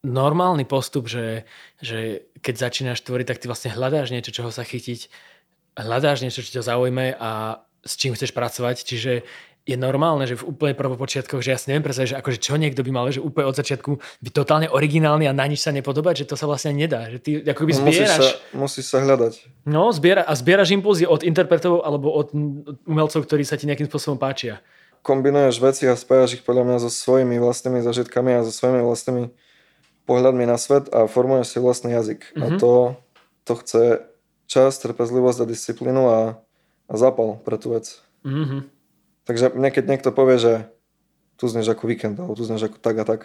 [0.00, 1.44] normálny postup, že,
[1.80, 5.12] že keď začínaš tvoriť, tak ty vlastne hľadáš niečo, čoho sa chytiť,
[5.76, 9.24] hľadáš niečo, čo ťa zaujme a s čím chceš pracovať, čiže
[9.68, 12.80] je normálne, že v úplne prvopočiatkoch, že ja si neviem predstaviť, že akože čo niekto
[12.80, 16.32] by mal, že úplne od začiatku byť totálne originálny a na nič sa nepodobať, že
[16.32, 17.12] to sa vlastne nedá.
[17.12, 18.18] Že ty ako by zbieraš...
[18.18, 19.32] Musíš sa, musíš sa hľadať.
[19.68, 22.32] No, zbiera, a zbieraš impulzy od interpretov alebo od
[22.88, 24.64] umelcov, ktorí sa ti nejakým spôsobom páčia.
[25.04, 29.32] Kombinuješ veci a spájaš ich podľa mňa so svojimi vlastnými zažitkami a so svojimi vlastnými
[30.08, 32.20] pohľadmi na svet a formuješ si vlastný jazyk.
[32.32, 32.42] Mm-hmm.
[32.42, 32.58] A mhm.
[32.58, 32.72] to,
[33.44, 33.84] to chce
[34.50, 36.18] čas, trpezlivosť a disciplínu a,
[36.90, 38.02] a zapal pre tú vec.
[38.26, 38.60] Mm-hmm.
[39.24, 40.54] Takže mne keď niekto povie, že
[41.38, 43.20] tu zneš ako víkend, alebo tu zneš ako tak a tak,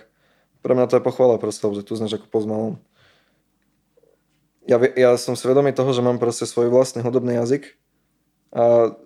[0.61, 2.73] pre mňa to je pochvala proste, že tu zneš ako pozmalom.
[4.65, 7.77] Ja, ja som svedomý toho, že mám proste svoj vlastný hudobný jazyk
[8.49, 8.97] a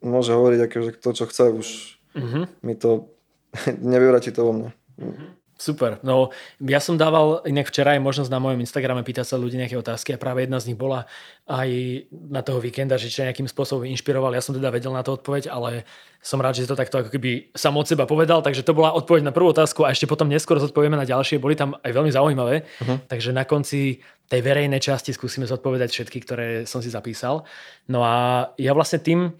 [0.00, 1.68] môže hovoriť akože to, čo chce, už
[2.16, 2.44] mm-hmm.
[2.64, 3.12] mi to
[3.92, 4.70] nevyvratí to vo mne.
[4.96, 5.28] Mm-hmm.
[5.56, 5.96] Super.
[6.04, 9.80] No, ja som dával inak včera aj možnosť na mojom Instagrame pýtať sa ľudí nejaké
[9.80, 11.08] otázky a práve jedna z nich bola
[11.48, 11.68] aj
[12.12, 14.36] na toho víkenda, že či nejakým spôsobom inšpiroval.
[14.36, 15.88] Ja som teda vedel na to odpoveď, ale
[16.20, 19.24] som rád, že to takto ako keby sam od seba povedal, takže to bola odpoveď
[19.24, 21.40] na prvú otázku a ešte potom neskôr zodpovieme na ďalšie.
[21.40, 23.08] Boli tam aj veľmi zaujímavé, uh-huh.
[23.08, 27.48] takže na konci tej verejnej časti skúsime zodpovedať všetky, ktoré som si zapísal.
[27.88, 29.32] No a ja vlastne tým,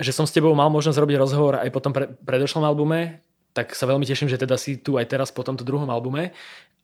[0.00, 3.20] že som s tebou mal možnosť robiť rozhovor aj po tom pre, predošlom albume,
[3.52, 6.32] tak sa veľmi teším, že teda si tu aj teraz po tomto druhom albume.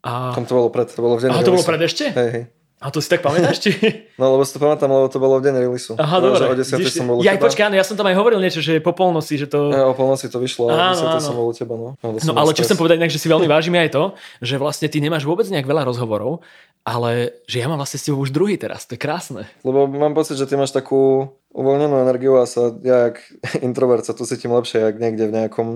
[0.04, 0.32] A...
[0.36, 2.12] Tam to bolo pred, to bolo v deň Aha, to bolo pred ešte?
[2.14, 2.44] Hej, hej.
[2.78, 3.58] A to si tak pamätáš?
[3.58, 3.70] Či?
[4.18, 5.94] No lebo si to pamätám, lebo to bolo v deň releaseu.
[5.94, 6.42] Aha, dobre.
[6.42, 9.38] O 10 som bol ja, počkaj, ja som tam aj hovoril niečo, že po polnoci,
[9.38, 9.70] že to...
[9.70, 11.94] Ja, o polnoci to vyšlo, a o 10 som bol u teba, no.
[12.02, 14.04] No, no ale čo chcem povedať inak, že si veľmi vážime aj to,
[14.42, 16.42] že vlastne ty nemáš vôbec nejak veľa rozhovorov,
[16.82, 19.46] ale že ja mám vlastne s tebou už druhý teraz, to je krásne.
[19.62, 23.22] Lebo mám pocit, že ty máš takú uvoľnenú energiu a sa ja, jak
[23.66, 25.68] introvert, sa tu cítim lepšie, jak niekde v nejakom,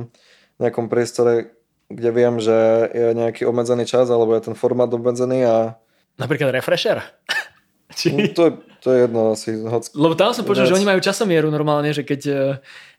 [0.60, 1.54] nejakom priestore,
[1.92, 5.56] kde viem, že je nejaký obmedzený čas alebo je ten formát obmedzený a,
[6.20, 7.00] Napríklad Refresher?
[7.98, 8.08] Či...
[8.08, 9.52] No, to, je, to je jedno asi.
[9.68, 9.84] Hoc...
[9.92, 12.36] Lebo tam som počul, že oni majú časomieru normálne, že keď uh,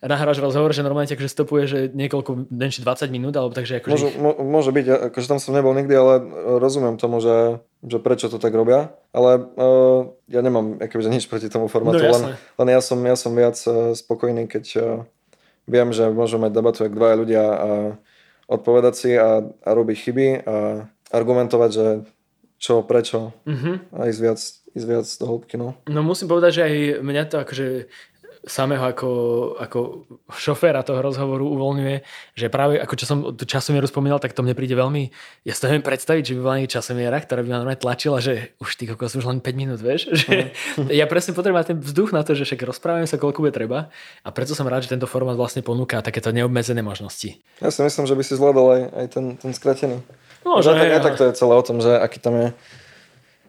[0.06, 3.90] nahráš rozhovor, že normálne akože stopuje, že niekoľko, neviem, 20 minút, alebo takže akože...
[3.90, 6.22] Môže, mo, môže byť, akože tam som nebol nikdy, ale
[6.62, 8.94] rozumiem tomu, že, že prečo to tak robia.
[9.18, 13.18] Ale uh, ja nemám akože nič proti tomu formátu, no, len, len ja, som, ja
[13.18, 14.86] som viac uh, spokojný, keď uh,
[15.68, 17.70] viem, že môžeme mať debatu, ak dvaja ľudia a
[18.48, 21.88] odpovedať si a, a robiť chyby a argumentovať, že
[22.60, 23.76] čo, prečo mm-hmm.
[23.92, 24.40] a ísť viac,
[24.72, 25.56] ísť viac do hĺbky.
[25.60, 25.76] No.
[25.88, 27.68] no musím povedať, že aj mňa to akože
[28.44, 29.10] samého ako,
[29.56, 29.80] ako
[30.36, 31.96] šoféra toho rozhovoru uvoľňuje,
[32.36, 35.10] že práve ako čo som tú časomieru spomínal, tak to mne príde veľmi,
[35.48, 38.20] ja si to neviem predstaviť, že by bola nejaká časomiera, ktorá by ma normálne tlačila,
[38.20, 40.92] že už ty kokos, už len 5 minút, vieš, že mm.
[40.92, 43.88] ja presne potrebujem ten vzduch na to, že však rozprávame sa, koľko bude treba
[44.22, 47.40] a preto som rád, že tento formát vlastne ponúka takéto neobmedzené možnosti.
[47.64, 50.04] Ja si myslím, že by si zvládol aj, aj ten, ten skratený.
[50.44, 52.48] No, že, tak, aj tak to je celé o tom, že aký tam je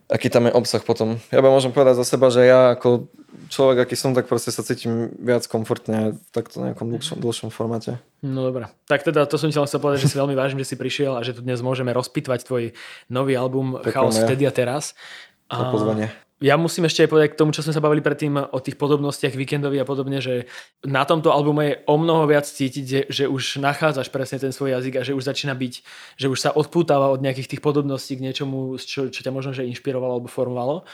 [0.05, 1.17] aký tam je obsah potom.
[1.33, 3.09] Ja by môžem povedať za seba, že ja ako
[3.55, 8.03] človek, aký som, tak proste sa cítim viac komfortne v takto nejakom dlhšom, dlhšom formáte.
[8.27, 8.67] No dobré.
[8.91, 11.23] Tak teda to som ti chcel povedať, že si veľmi vážim, že si prišiel a
[11.23, 12.65] že tu dnes môžeme rozpitvať tvoj
[13.07, 14.99] nový album Chaos vtedy a teraz.
[15.47, 15.71] A...
[15.71, 16.11] pozvanie
[16.45, 19.33] ja musím ešte aj povedať k tomu, čo sme sa bavili predtým o tých podobnostiach
[19.33, 20.51] víkendových a podobne, že
[20.85, 24.77] na tomto albume je o mnoho viac cítiť, že, že už nachádzaš presne ten svoj
[24.77, 25.75] jazyk a že už začína byť,
[26.21, 29.65] že už sa odpútava od nejakých tých podobností k niečomu, čo, čo ťa možno že
[29.65, 30.85] inšpirovalo alebo formovalo.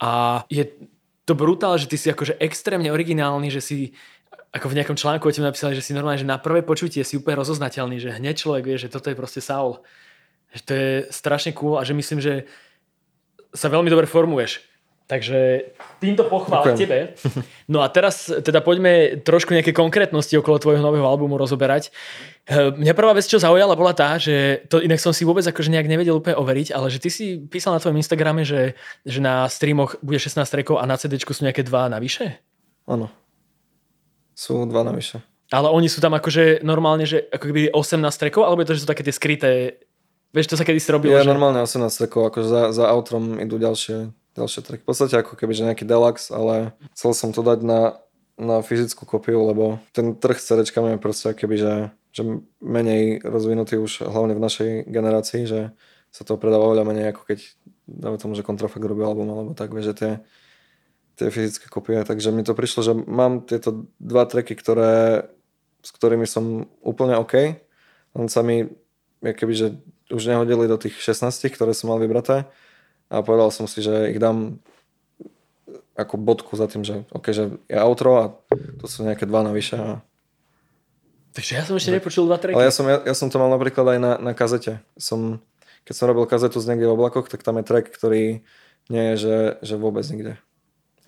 [0.00, 0.64] A je
[1.26, 3.78] to brutálne, že ty si akože extrémne originálny, že si
[4.54, 7.18] ako v nejakom článku o tebe napísali, že si normálne, že na prvé počutie si
[7.18, 9.82] úplne rozoznateľný, že hneď človek vie, že toto je proste Saul.
[10.54, 12.46] Že to je strašne cool a že myslím, že
[13.52, 14.62] sa veľmi dobre formuješ
[15.06, 15.70] Takže
[16.02, 16.78] týmto pochvál Ďakujem.
[16.82, 16.98] tebe.
[17.70, 21.90] No a teraz teda poďme trošku nejaké konkrétnosti okolo tvojho nového albumu rozoberať.
[22.46, 25.74] Eh, mňa prvá vec, čo zaujala, bola tá, že to inak som si vôbec akože
[25.74, 29.50] nejak nevedel úplne overiť, ale že ty si písal na tvojom Instagrame, že, že na
[29.50, 32.38] streamoch bude 16 trackov a na CD sú nejaké dva navyše?
[32.86, 33.10] Áno.
[34.34, 35.22] Sú dva navyše.
[35.50, 38.82] Ale oni sú tam akože normálne, že ako keby 18 trackov, alebo je to, že
[38.82, 39.50] sú také tie skryté
[40.34, 41.16] Vieš, to sa kedy si robilo?
[41.16, 41.32] Je že...
[41.32, 44.80] normálne 18 trackov, akože za, za outrom idú ďalšie ďalšie track.
[44.84, 47.80] V podstate ako keby, že nejaký deluxe, ale chcel som to dať na,
[48.36, 51.74] na fyzickú kopiu, lebo ten trh s CD je proste keby, že,
[52.12, 52.22] že
[52.60, 55.60] menej rozvinutý už hlavne v našej generácii, že
[56.12, 57.38] sa to predáva oveľa menej ako keď
[57.88, 60.12] dáme tomu, že Contrafakt robil album alebo tak, vieš, že tie,
[61.16, 62.00] tie fyzické kopie.
[62.04, 65.28] Takže mi to prišlo, že mám tieto dva tracky, ktoré,
[65.80, 67.34] s ktorými som úplne OK,
[68.16, 68.68] len sa mi
[69.20, 69.68] keby, že
[70.12, 72.46] už nehodili do tých 16, ktoré som mal vybraté
[73.06, 74.58] a povedal som si, že ich dám
[75.96, 79.80] ako bodku za tým, že, okay, že je outro a tu sú nejaké dva navyše.
[79.80, 80.04] A...
[81.32, 82.52] Takže ja som ešte nepočul dva tracky.
[82.52, 84.84] Ale ja som, ja, ja som to mal napríklad aj na, na kazete.
[85.00, 85.40] Som,
[85.88, 88.44] keď som robil kazetu z niekde v oblakoch, tak tam je track, ktorý
[88.92, 90.36] nie je, že, že vôbec nikde.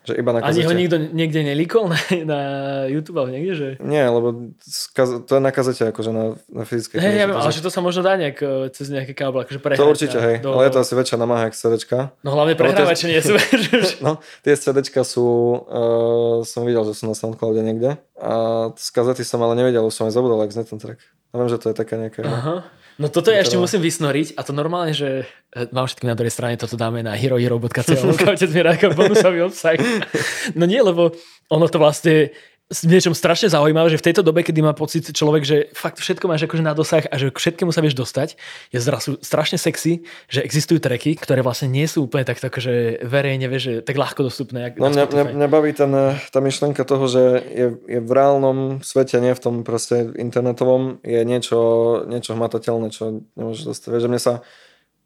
[0.08, 0.40] Že iba na.
[0.40, 2.40] Ani ho nikto niekde nelikol na, na
[2.88, 3.52] YouTube alebo niekde?
[3.52, 3.68] Že...
[3.84, 4.56] Nie, lebo
[4.96, 8.00] to je na kazete, akože na, na fyzickej hey, ja, ale že to sa možno
[8.00, 9.84] dá nejak e, cez nejaké káble, akože prehrať.
[9.84, 10.36] To určite, hej.
[10.40, 10.56] Do...
[10.56, 11.98] Ale je to asi väčšia namáha ako CDčka.
[12.24, 13.36] No hlavne prehrávače nie sú.
[14.06, 15.26] no, tie CDčka sú,
[15.68, 18.00] uh, som videl, že sú na Soundcloude niekde.
[18.16, 18.32] A
[18.72, 21.04] z kazety som ale nevedel, už som aj zabudol, ak zne ten track.
[21.30, 22.24] A viem, že to je taká nejaká...
[22.24, 22.56] Aha.
[22.98, 25.22] No toto ja ešte musím vysnoriť a to normálne, že
[25.54, 27.94] e, mám všetky na druhej strane, toto dáme na herohero.co,
[28.34, 29.78] otec mi ako bonusový obsah.
[30.58, 31.14] No nie, lebo
[31.46, 32.34] ono to vlastne
[32.68, 36.44] niečom strašne zaujímavé, že v tejto dobe, kedy má pocit človek, že fakt všetko máš
[36.44, 38.36] akože na dosah a že k všetkému sa vieš dostať,
[38.68, 43.48] je zrazu strašne sexy, že existujú treky, ktoré vlastne nie sú úplne tak akože verejne,
[43.48, 44.76] vieš, že tak ľahko dostupné.
[44.76, 45.88] no mňa, mňa, mňa, baví ten,
[46.20, 51.24] tá myšlenka toho, že je, je v reálnom svete, nie v tom proste internetovom, je
[51.24, 51.60] niečo,
[52.04, 53.88] niečo hmatateľné, čo nemôžeš dostať.
[53.96, 54.34] Vieš, že mne sa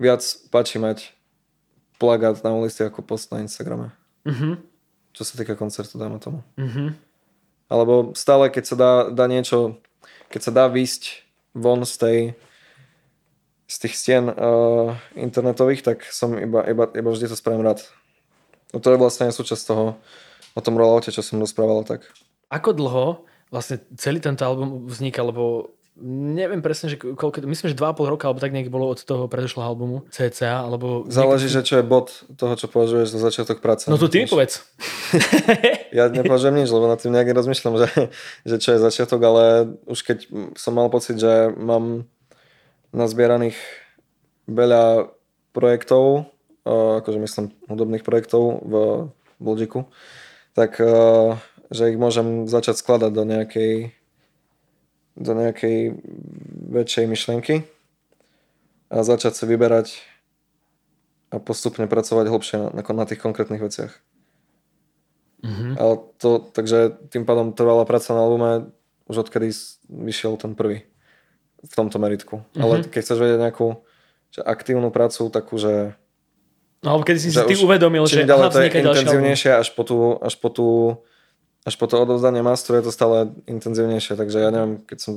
[0.02, 1.14] viac páči mať
[2.02, 3.94] plagát na ulici ako post na Instagrame.
[4.26, 4.52] Mm-hmm.
[5.14, 6.42] Čo sa týka koncertu, dáme tomu.
[6.58, 7.11] Mm-hmm.
[7.72, 9.80] Alebo stále, keď sa dá, dá niečo,
[10.28, 11.24] keď sa dá výsť
[11.56, 12.18] von z tej
[13.72, 17.80] z tých stien uh, internetových, tak som iba, iba, iba vždy to spravím rád.
[18.76, 19.96] No to je vlastne súčasť toho,
[20.52, 22.04] o tom rolloute, čo som rozprával tak.
[22.52, 28.12] Ako dlho vlastne celý tento album vzniká, lebo neviem presne, že koľko, myslím, že 2,5
[28.16, 31.04] roka, alebo tak nejak bolo od toho predošlého albumu CCA, alebo...
[31.12, 33.92] Záleží, že čo je bod toho, čo považuješ za začiatok práce.
[33.92, 34.64] No to ty mi povedz.
[35.96, 37.88] ja nepovažujem nič, lebo na tým nejak rozmýšľam, že,
[38.48, 39.44] že čo je začiatok, ale
[39.84, 40.18] už keď
[40.56, 42.08] som mal pocit, že mám
[42.96, 43.56] nazbieraných
[44.48, 45.12] veľa
[45.52, 46.32] projektov,
[46.64, 48.74] akože myslím hudobných projektov v
[49.36, 49.92] Bulgiku,
[50.56, 50.80] tak
[51.72, 53.96] že ich môžem začať skladať do nejakej
[55.16, 55.98] do nejakej
[56.72, 57.54] väčšej myšlenky
[58.88, 59.88] a začať si vyberať
[61.32, 63.92] a postupne pracovať hlbšie na, na, na tých konkrétnych veciach.
[65.42, 65.74] Mhm.
[65.80, 68.70] Ale to, takže tým pádom trvala práca na albume
[69.10, 69.50] už odkedy
[69.90, 70.86] vyšiel ten prvý
[71.62, 72.46] v tomto meritku.
[72.54, 73.82] Ale keď chceš vedieť nejakú
[74.32, 75.92] že aktívnu prácu, takú, že
[76.82, 78.90] No alebo keď si si ty uvedomil, že aha, vzniká ďalší album.
[79.06, 80.66] intenzívnejšie až po tú, až po tú
[81.62, 85.14] až po to odovzdanie masteru je to stále intenzívnejšie, takže ja neviem, keď som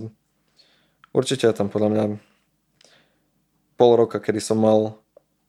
[1.10, 2.04] určite tam podľa mňa
[3.76, 5.00] pol roka, kedy som mal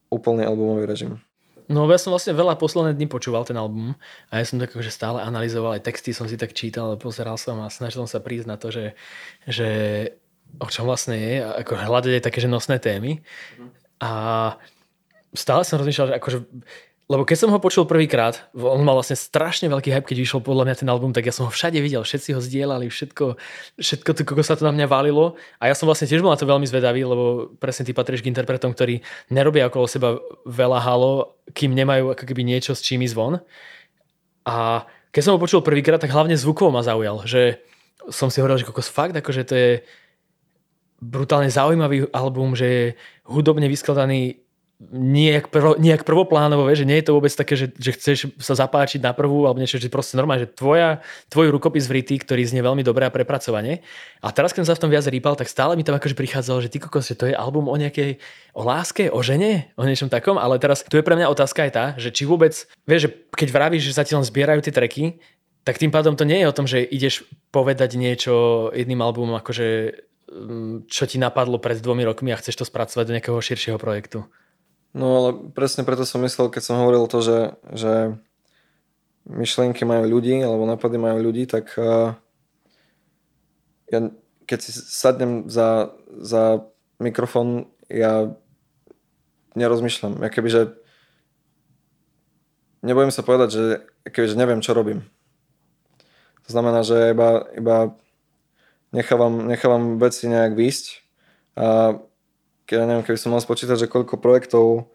[0.08, 1.20] úplný albumový režim.
[1.66, 3.98] No ja som vlastne veľa posledné dni počúval ten album
[4.30, 7.58] a ja som tak akože stále analyzoval, aj texty som si tak čítal, pozeral som
[7.58, 8.94] a snažil som sa prísť na to, že,
[9.50, 9.68] že
[10.62, 13.18] o čom vlastne je, a ako hľadať aj také že nosné témy.
[13.98, 14.10] A
[15.34, 16.38] stále som rozmýšľal, že akože
[17.06, 20.66] lebo keď som ho počul prvýkrát, on mal vlastne strašne veľký hype, keď vyšiel podľa
[20.66, 23.38] mňa ten album, tak ja som ho všade videl, všetci ho zdieľali, všetko,
[23.78, 25.38] všetko to, ako sa to na mňa valilo.
[25.62, 28.30] A ja som vlastne tiež bol na to veľmi zvedavý, lebo presne ty patríš k
[28.34, 30.18] interpretom, ktorí nerobia okolo seba
[30.50, 33.38] veľa halo, kým nemajú ako keby niečo s čím ísť von.
[34.42, 34.82] A
[35.14, 37.62] keď som ho počul prvýkrát, tak hlavne zvukovo ma zaujal, že
[38.10, 39.70] som si hovoril, že kokos fakt, akože to je
[40.98, 42.84] brutálne zaujímavý album, že je
[43.30, 44.42] hudobne vyskladaný
[44.92, 48.52] nejak, prvo, nejak prvoplánovo, vieš, že nie je to vôbec také, že, že chceš sa
[48.52, 51.00] zapáčiť na prvú alebo niečo, že proste normálne, že tvoja,
[51.32, 53.80] tvoj rukopis v rity, ktorý znie veľmi dobre a prepracovanie.
[54.20, 56.60] A teraz, keď som sa v tom viac rýpal, tak stále mi tam akože prichádzalo,
[56.60, 58.20] že ty kokos, že to je album o nejakej,
[58.52, 61.72] o láske, o žene, o niečom takom, ale teraz tu je pre mňa otázka aj
[61.72, 62.52] tá, že či vôbec,
[62.84, 65.04] vieš, že keď vravíš, že len zbierajú tie treky,
[65.64, 69.98] tak tým pádom to nie je o tom, že ideš povedať niečo jedným albumom, akože
[70.30, 74.28] mm, čo ti napadlo pred dvomi rokmi a chceš to spracovať do nejakého širšieho projektu.
[74.96, 77.38] No ale presne preto som myslel, keď som hovoril to, že,
[77.76, 78.16] že
[79.28, 82.16] myšlienky majú ľudí, alebo nápady majú ľudí, tak uh,
[83.92, 84.08] ja,
[84.48, 86.64] keď si sadnem za, za
[86.96, 88.32] mikrofón, ja
[89.52, 90.24] nerozmýšľam.
[90.24, 90.80] Ja kebyže
[92.80, 93.64] nebojím sa povedať, že
[94.08, 95.04] kebyže neviem, čo robím.
[96.48, 97.76] To znamená, že iba, iba
[98.96, 101.04] nechávam, nechávam veci nejak výsť
[101.58, 101.98] a
[102.72, 104.90] ja neviem, keby som mal spočítať, že koľko projektov,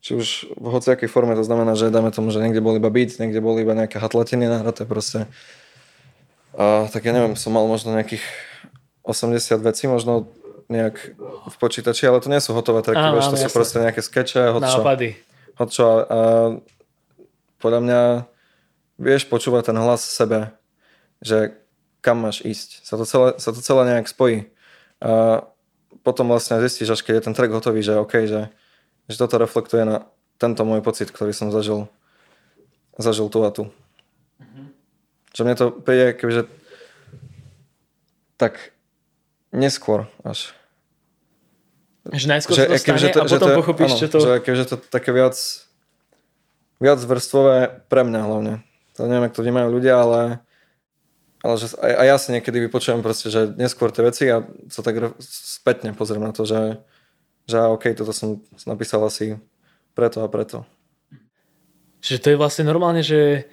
[0.00, 3.20] či už v hociakej forme, to znamená, že dáme tomu, že niekde bol iba beat,
[3.20, 5.28] niekde boli iba nejaké hatlatiny nahraté proste.
[6.56, 8.24] A, tak ja neviem, som mal možno nejakých
[9.04, 10.32] 80 vecí, možno
[10.70, 10.96] nejak
[11.50, 14.54] v počítači, ale to nie sú hotové tracky, Áno, to áno, sú proste nejaké skeče,
[14.54, 15.08] hotšo, Nápady.
[15.58, 16.20] hotšo a, a
[17.58, 18.00] podľa mňa
[18.96, 20.54] vieš počúvať ten hlas sebe,
[21.20, 21.58] že
[22.00, 22.86] kam máš ísť.
[22.86, 24.48] Sa to celé, sa to celé nejak spojí.
[25.02, 25.44] A
[26.00, 28.48] potom vlastne zistíš, až keď je ten track hotový, že OK, že,
[29.06, 30.08] že toto reflektuje na
[30.40, 31.86] tento môj pocit, ktorý som zažil,
[32.96, 33.68] zažil tu a tu.
[35.36, 36.48] Že mne to príde, kebyže
[38.40, 38.72] tak
[39.52, 40.56] neskôr až.
[42.08, 44.18] Že najskôr že, to dostane kebyže a potom je- pochopíš, áno, čo to...
[44.18, 45.36] Že kebyže to také viac,
[46.80, 48.54] viac vrstvové pre mňa hlavne.
[48.96, 50.20] To neviem, ako to vnímajú ľudia, ale,
[51.40, 55.16] ale že aj ja si niekedy vypočujem proste, že neskôr tie veci a sa tak
[55.20, 56.84] spätne pozriem na to, že,
[57.48, 59.40] že OK, toto som napísal asi
[59.96, 60.68] preto a preto.
[62.04, 63.48] Čiže to je vlastne normálne, že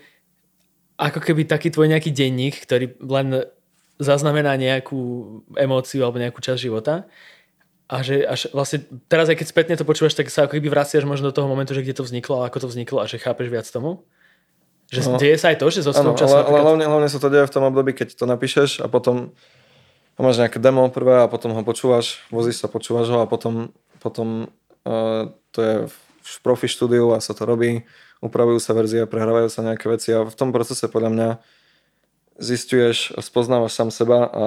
[0.99, 3.47] ako keby taký tvoj nejaký denník, ktorý len
[4.01, 4.99] zaznamená nejakú
[5.55, 7.05] emóciu alebo nejakú časť života
[7.87, 11.07] a že až vlastne teraz aj keď spätne to počúvaš, tak sa ako keby vraciaš
[11.07, 13.47] možno do toho momentu, že kde to vzniklo a ako to vzniklo a že chápeš
[13.47, 14.03] viac tomu.
[14.87, 15.19] Že No.
[15.19, 17.27] deje sa aj to, že zo Áno, svojho času ale, ale hlavne, hlavne sa to
[17.27, 19.35] deje v tom období, keď to napíšeš a potom
[20.17, 23.69] a máš nejaké demo prvé a potom ho počúvaš, vozíš sa, počúvaš ho a potom,
[24.01, 24.49] potom
[24.87, 25.75] uh, to je
[26.27, 27.85] v profi štúdiu a sa to robí,
[28.25, 31.29] upravujú sa verzie, prehrávajú sa nejaké veci a v tom procese podľa mňa
[32.41, 34.45] zistuješ, spoznávaš sám seba a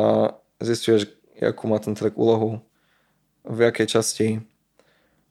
[0.59, 1.07] zistuješ,
[1.39, 2.63] akú má ten track úlohu,
[3.47, 4.27] v jakej časti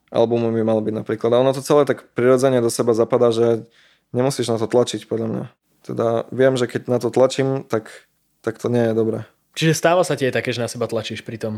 [0.10, 1.30] albumu by mal byť napríklad.
[1.36, 3.70] A ono to celé tak prirodzene do seba zapadá, že
[4.16, 5.44] nemusíš na to tlačiť, podľa mňa.
[5.86, 8.10] Teda viem, že keď na to tlačím, tak,
[8.44, 9.20] tak to nie je dobré.
[9.58, 11.54] Čiže stáva sa ti aj také, že na seba tlačíš pri tom,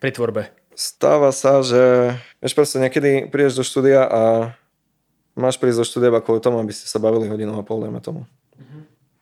[0.00, 0.48] pri tvorbe.
[0.76, 4.22] Stáva sa, že vieš proste niekedy prídeš do štúdia a
[5.36, 8.00] máš prísť do štúdia iba kvôli tomu, aby ste sa bavili hodinu a pol, dajme
[8.00, 8.24] tomu.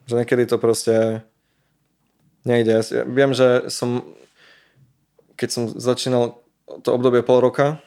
[0.07, 1.25] Že niekedy to proste
[2.45, 2.85] nejde.
[2.85, 4.05] Ja viem, že som,
[5.35, 6.39] keď som začínal
[6.85, 7.81] to obdobie pol roka,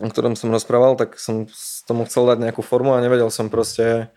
[0.00, 1.44] o ktorom som rozprával, tak som
[1.84, 4.08] tomu chcel dať nejakú formu a nevedel som proste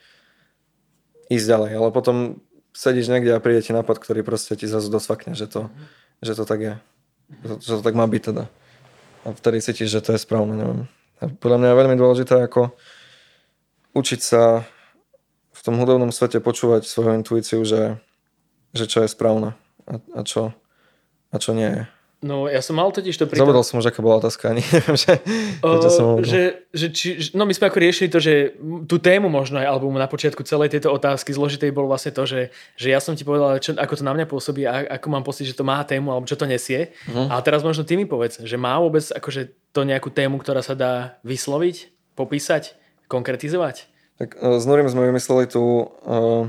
[1.28, 1.72] ísť ďalej.
[1.76, 2.40] Ale potom
[2.72, 5.68] sedíš niekde a príde ti nápad, ktorý proste ti zase dosvakne, že to,
[6.24, 6.74] že to tak je.
[7.44, 8.44] Že to tak má byť teda.
[9.24, 10.82] A vtedy cítiš, že to je správne, neviem.
[11.24, 12.76] A podľa mňa je veľmi dôležité ako
[13.94, 14.66] učiť sa
[15.54, 18.02] v tom hudobnom svete počúvať svoju intuíciu, že,
[18.76, 19.56] že čo je správne
[19.88, 20.52] a, a, čo,
[21.30, 21.84] a čo nie je.
[22.24, 24.96] No ja som mal totiž to pri Zabudol som už, aká bola otázka, ani neviem,
[24.96, 25.14] že,
[25.60, 28.56] o, som že, že či, No my sme ako riešili to, že
[28.88, 32.56] tú tému možno aj albumu na počiatku celej tejto otázky zložitej bol vlastne to, že,
[32.80, 35.52] že ja som ti povedal, čo, ako to na mňa pôsobí a ako mám pocit,
[35.52, 36.96] že to má tému alebo čo to nesie.
[37.12, 37.28] Uh-huh.
[37.28, 40.80] A teraz možno ty mi povedz, že má vôbec akože to nejakú tému, ktorá sa
[40.80, 42.80] dá vysloviť, popísať,
[43.12, 43.92] konkretizovať?
[44.16, 46.48] Tak uh, s Nurim sme vymysleli tú uh,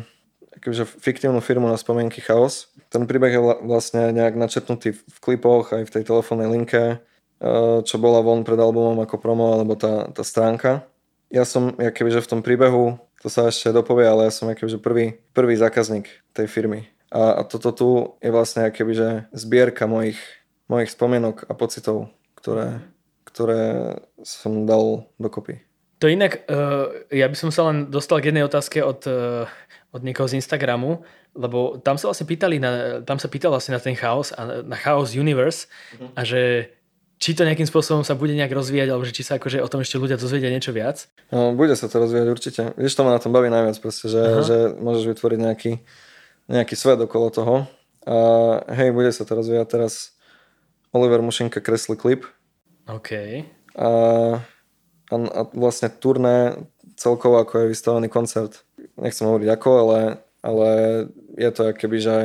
[0.59, 5.91] akože fiktívnu firmu na spomienky Chaos ten príbeh je vlastne nejak načetnutý v klipoch, aj
[5.91, 10.23] v tej telefónnej linke, eh, čo bola von pred albumom ako promo, alebo tá, tá
[10.23, 10.87] stránka.
[11.35, 14.79] Ja som, ja kebyže v tom príbehu, to sa ešte dopovie, ale ja som kebyže
[14.79, 16.87] prvý, prvý zákazník tej firmy.
[17.11, 17.89] A, a toto tu
[18.23, 20.23] je vlastne kebyže zbierka mojich,
[20.71, 22.79] mojich spomienok a pocitov, ktoré,
[23.27, 23.63] ktoré
[24.23, 25.59] som dal dokopy.
[25.99, 29.49] To inak, uh, ja by som sa len dostal k jednej otázke od, uh,
[29.95, 31.07] od niekoho z Instagramu,
[31.39, 34.75] lebo tam sa vlastne pýtali, na, tam sa pýtal vlastne na ten chaos, a na
[34.75, 36.11] chaos universe uh-huh.
[36.19, 36.75] a že
[37.23, 39.87] či to nejakým spôsobom sa bude nejak rozvíjať, alebo že či sa akože o tom
[39.87, 41.07] ešte ľudia dozvedia niečo viac?
[41.31, 42.63] No, bude sa to rozvíjať určite.
[42.75, 44.43] Vieš, to ma na tom baví najviac proste, že, uh-huh.
[44.43, 45.73] že môžeš vytvoriť nejaký,
[46.51, 47.55] nejaký svet okolo toho.
[48.05, 48.19] A
[48.77, 50.19] hej, bude sa to rozvíjať teraz.
[50.91, 52.27] Oliver Mušinka kreslí klip.
[52.91, 53.11] OK.
[53.79, 53.89] A,
[55.09, 56.61] a, a vlastne turné
[56.95, 58.63] celkovo ako je vystavený koncert.
[58.99, 59.99] Nechcem hovoriť ako, ale
[60.45, 60.69] ale
[61.41, 62.17] je to keby, že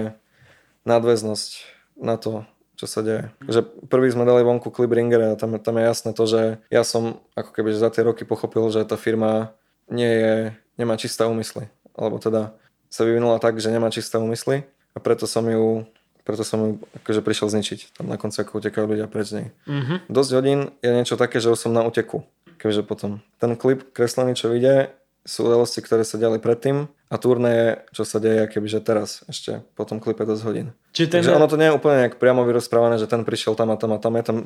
[0.83, 1.51] nadväznosť
[1.95, 2.43] na to,
[2.75, 3.31] čo sa deje.
[3.47, 6.83] Že prvý sme dali vonku klip Ringer a tam, tam je jasné to, že ja
[6.83, 9.55] som ako keby za tie roky pochopil, že tá firma
[9.87, 10.35] nie je,
[10.75, 11.71] nemá čisté úmysly.
[11.95, 12.51] Alebo teda
[12.91, 15.87] sa vyvinula tak, že nemá čisté úmysly a preto som ju
[16.27, 16.69] preto som ju
[17.01, 17.97] akože prišiel zničiť.
[17.97, 19.47] Tam na konci ako utekajú ľudia preč z nej.
[19.65, 19.97] Mm-hmm.
[20.13, 22.21] Dosť hodín je niečo také, že už som na uteku.
[22.59, 24.91] Keďže potom ten klip kreslený, čo vyjde,
[25.27, 27.67] sú udalosti, ktoré sa diali predtým a turné je,
[28.01, 30.67] čo sa deje kebyže teraz, ešte po tom klipe dosť hodín.
[30.95, 31.17] Čiže ten...
[31.21, 33.93] Takže ono to nie je úplne nejak priamo vyrozprávané, že ten prišiel tam a tam
[33.93, 34.15] a tam.
[34.15, 34.37] Je tam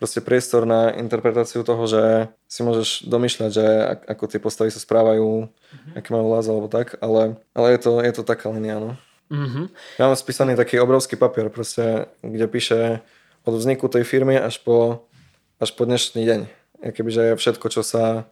[0.00, 3.66] proste priestor na interpretáciu toho, že si môžeš domýšľať, že
[4.06, 5.98] ako tie postavy sa správajú, mm-hmm.
[5.98, 8.90] aký majú hlas alebo tak, ale, ale je, to, je to taká linia, no.
[9.30, 9.66] Mm-hmm.
[9.98, 12.78] Ja mám spísaný taký obrovský papier, proste, kde píše
[13.46, 15.06] od vzniku tej firmy až po,
[15.62, 16.59] až po dnešný deň.
[16.80, 18.24] Kebyže všetko, čo sa,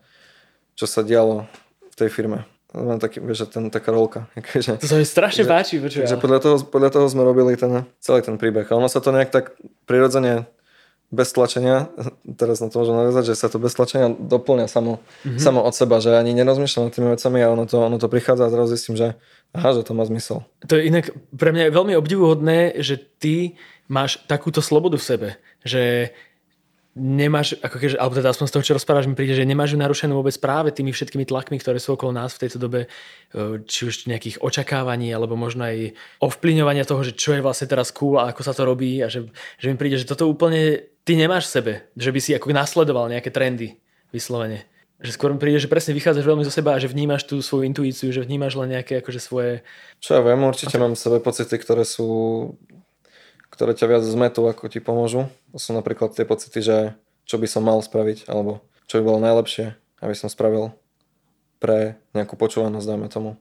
[0.75, 1.45] čo sa dialo
[1.93, 2.49] v tej firme.
[2.69, 4.29] Mám taký, vieš, ten, taká rolka.
[4.39, 5.75] Akože, to sa mi strašne že, páči.
[5.81, 6.05] Počuva.
[6.05, 8.69] Že podľa toho, podľa toho sme robili ten, celý ten príbeh.
[8.69, 9.57] A ono sa to nejak tak
[9.89, 10.49] prirodzene
[11.09, 11.89] bez tlačenia,
[12.37, 15.41] teraz na to môžem navezať, že sa to bez tlačenia doplňa samo, mm-hmm.
[15.41, 18.45] samo od seba, že ani nerozmýšľam nad tými vecami a ono to, ono to prichádza
[18.45, 19.17] a zrazu zistím, že
[19.57, 20.45] aha, že to má zmysel.
[20.69, 23.57] To je inak pre mňa je veľmi obdivuhodné, že ty
[23.89, 25.29] máš takúto slobodu v sebe,
[25.65, 26.13] že
[26.99, 29.79] nemáš, ako keďže, alebo teda aspoň z toho, čo rozprávaš, mi príde, že nemáš ju
[29.79, 32.89] narušenú vôbec práve tými všetkými tlakmi, ktoré sú okolo nás v tejto dobe, e,
[33.65, 38.19] či už nejakých očakávaní, alebo možno aj ovplyvňovania toho, že čo je vlastne teraz cool
[38.19, 41.49] a ako sa to robí a že, že mi príde, že toto úplne ty nemáš
[41.49, 43.81] v sebe, že by si ako nasledoval nejaké trendy
[44.13, 44.69] vyslovene.
[44.99, 47.71] Že skôr mi príde, že presne vychádzaš veľmi zo seba a že vnímaš tú svoju
[47.71, 49.63] intuíciu, že vnímaš len nejaké akože svoje...
[50.03, 52.11] Čo ja viem, určite mám v sebe pocity, ktoré sú
[53.59, 55.27] ktoré ťa viac zmetú, ako ti pomôžu.
[55.51, 56.95] To sú napríklad tie pocity, že
[57.27, 60.79] čo by som mal spraviť, alebo čo by bolo najlepšie, aby som spravil
[61.59, 63.35] pre nejakú počúvanosť, dajme tomu.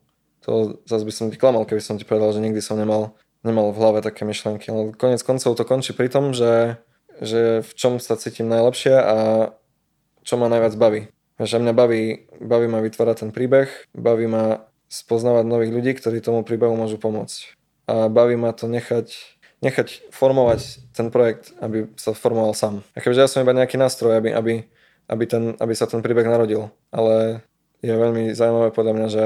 [0.49, 3.13] To zase by som ti klamal, keby som ti povedal, že nikdy som nemal,
[3.45, 4.73] nemal v hlave také myšlienky.
[4.73, 6.81] Ale konec koncov to končí pri tom, že,
[7.21, 9.17] že v čom sa cítim najlepšie a
[10.25, 11.13] čo ma najviac baví.
[11.37, 16.41] Že mňa baví, baví ma vytvárať ten príbeh, baví ma spoznávať nových ľudí, ktorí tomu
[16.41, 17.53] príbehu môžu pomôcť.
[17.85, 22.85] A baví ma to nechať nechať formovať ten projekt, aby sa formoval sám.
[22.93, 24.53] A keďže ja som iba nejaký nástroj, aby, aby,
[25.09, 26.69] aby, ten, aby sa ten príbeh narodil.
[26.93, 27.41] Ale
[27.81, 29.25] je veľmi zaujímavé podľa mňa, že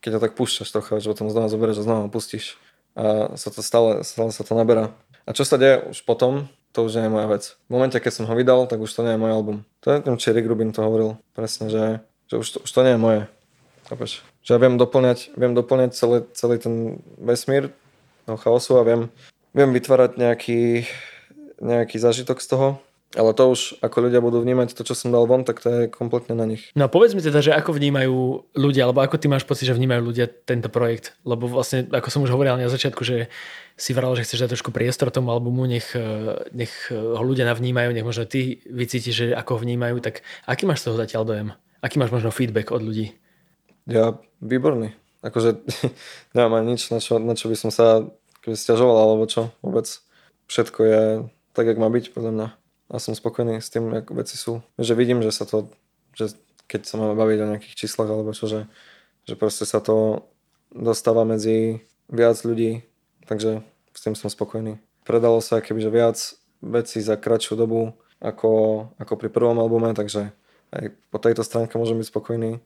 [0.00, 2.56] keď ho tak púšťaš trocha, že potom znova zoberieš a znova pustíš
[2.98, 4.90] a sa to stále, stále sa to naberá.
[5.28, 7.42] A čo sa deje už potom, to už nie je moja vec.
[7.68, 9.56] V momente, keď som ho vydal, tak už to nie je môj album.
[9.84, 12.94] To je či Rick Rubin to hovoril presne, že, že už, to, už to nie
[12.96, 13.22] je moje.
[13.88, 14.20] Chápeš?
[14.44, 17.72] Že ja viem doplňať, viem doplňať celý, celý ten vesmír
[18.28, 19.08] toho chaosu a viem,
[19.52, 20.88] viem vytvárať nejaký,
[21.62, 22.68] nejaký zážitok z toho,
[23.16, 25.82] ale to už, ako ľudia budú vnímať to, čo som dal von, tak to je
[25.88, 26.68] kompletne na nich.
[26.76, 29.72] No a povedz mi teda, že ako vnímajú ľudia, alebo ako ty máš pocit, že
[29.72, 31.16] vnímajú ľudia tento projekt?
[31.24, 33.32] Lebo vlastne, ako som už hovoril na začiatku, že
[33.80, 35.96] si vral, že chceš dať trošku priestor tomu albumu, nech,
[36.52, 40.84] nech ho ľudia navnímajú, nech možno ty vycítiš, že ako ho vnímajú, tak aký máš
[40.84, 41.48] z toho zatiaľ dojem?
[41.80, 43.16] Aký máš možno feedback od ľudí?
[43.88, 44.92] Ja, výborný.
[45.24, 45.64] Akože
[46.36, 48.04] nemám ani nič, na čo, na čo by som sa
[48.46, 49.88] stiažoval alebo čo vôbec.
[50.48, 51.02] Všetko je
[51.52, 52.48] tak, jak má byť podľa mňa.
[52.88, 54.64] A som spokojný s tým, ako veci sú.
[54.80, 55.68] Že vidím, že sa to,
[56.16, 56.32] že
[56.68, 58.60] keď sa máme baviť o nejakých číslach alebo čo, že,
[59.28, 60.28] že proste sa to
[60.72, 62.84] dostáva medzi viac ľudí,
[63.28, 63.60] takže
[63.92, 64.80] s tým som spokojný.
[65.04, 66.16] Predalo sa kebyže viac
[66.60, 68.52] veci za kratšiu dobu ako,
[69.00, 70.32] ako pri prvom albume, takže
[70.74, 72.60] aj po tejto stránke môžem byť spokojný.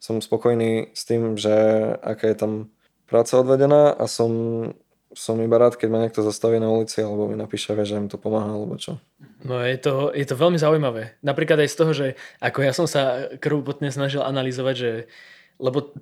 [0.00, 1.52] Som spokojný s tým, že
[2.00, 2.52] aká je tam
[3.06, 4.32] práca odvedená a som,
[5.12, 8.16] som iba rád, keď ma niekto zastaví na ulici alebo mi napíše, že im to
[8.16, 8.96] pomáha alebo čo.
[9.44, 11.20] No je to, je to veľmi zaujímavé.
[11.20, 12.06] Napríklad aj z toho, že
[12.40, 14.90] ako ja som sa krvopotne snažil analyzovať, že
[15.60, 15.92] lebo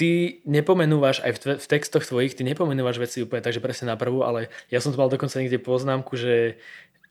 [0.00, 4.24] ty nepomenúvaš aj v, v textoch tvojich, ty nepomenúvaš veci úplne takže presne na prvú,
[4.24, 6.56] ale ja som tu mal dokonca niekde poznámku, že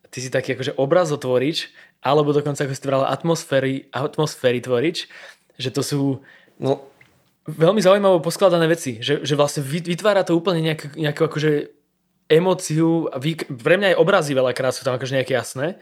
[0.10, 1.70] ty si taký akože obrazotvorič,
[2.02, 5.06] alebo dokonca ako si to atmosféry, atmosféry tvorič,
[5.62, 6.02] že to sú
[6.58, 6.89] no.
[7.50, 11.52] Veľmi zaujímavé poskladané veci, že, že vlastne vytvára to úplne nejak, nejakú akože
[12.30, 13.10] emóciu,
[13.50, 15.82] pre mňa aj obrazy veľakrát sú tam akože nejaké jasné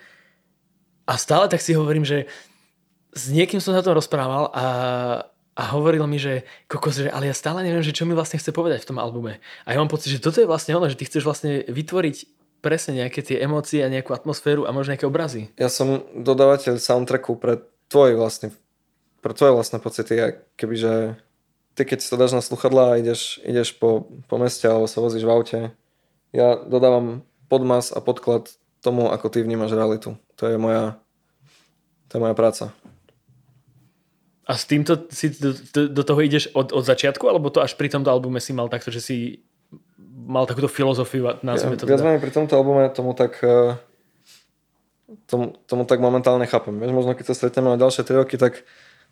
[1.04, 2.28] a stále tak si hovorím, že
[3.16, 4.68] s niekým som sa tom rozprával a,
[5.56, 8.52] a hovoril mi, že kokos, že ale ja stále neviem, že čo mi vlastne chce
[8.52, 9.40] povedať v tom albume.
[9.64, 12.18] A ja mám pocit, že toto je vlastne ono, že ty chceš vlastne vytvoriť
[12.60, 15.50] presne nejaké tie emócie a nejakú atmosféru a možno nejaké obrazy.
[15.56, 18.52] Ja som dodávateľ soundtracku pre tvoje vlastne,
[19.24, 20.14] pre tvoje vlastné pocity
[20.60, 21.16] kebyže
[21.78, 24.98] ty keď si to dáš na sluchadla a ideš, ideš po, po meste alebo sa
[24.98, 25.60] vozíš v aute,
[26.34, 28.50] ja dodávam podmas a podklad
[28.82, 30.18] tomu, ako ty vnímaš realitu.
[30.42, 30.98] To je moja,
[32.10, 32.74] to je moja práca.
[34.48, 37.76] A s týmto si do, do, do toho ideš od, od začiatku, alebo to až
[37.76, 39.16] pri tomto albume si mal takto, že si
[40.28, 42.20] mal takúto filozofiu, nazvime to Viac teda.
[42.20, 43.76] pri tomto albume tomu tak eh,
[45.28, 46.76] tomu, tomu tak momentálne chápem.
[46.80, 48.68] Vieš, možno keď sa stretneme na ďalšie 3 roky, tak,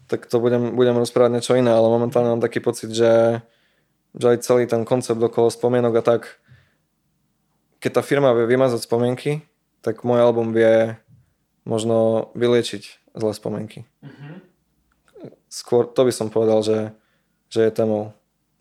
[0.06, 3.42] tak to budem, budem rozprávať niečo iné, ale momentálne mám taký pocit, že,
[4.14, 6.22] že aj celý ten koncept okolo spomienok a tak,
[7.82, 9.46] keď tá firma vie vymazať spomienky,
[9.82, 10.98] tak môj album vie
[11.66, 13.86] možno vyliečiť zlé spomienky.
[14.06, 14.34] Mm-hmm.
[15.50, 16.94] Skôr to by som povedal, že,
[17.50, 18.14] že je témou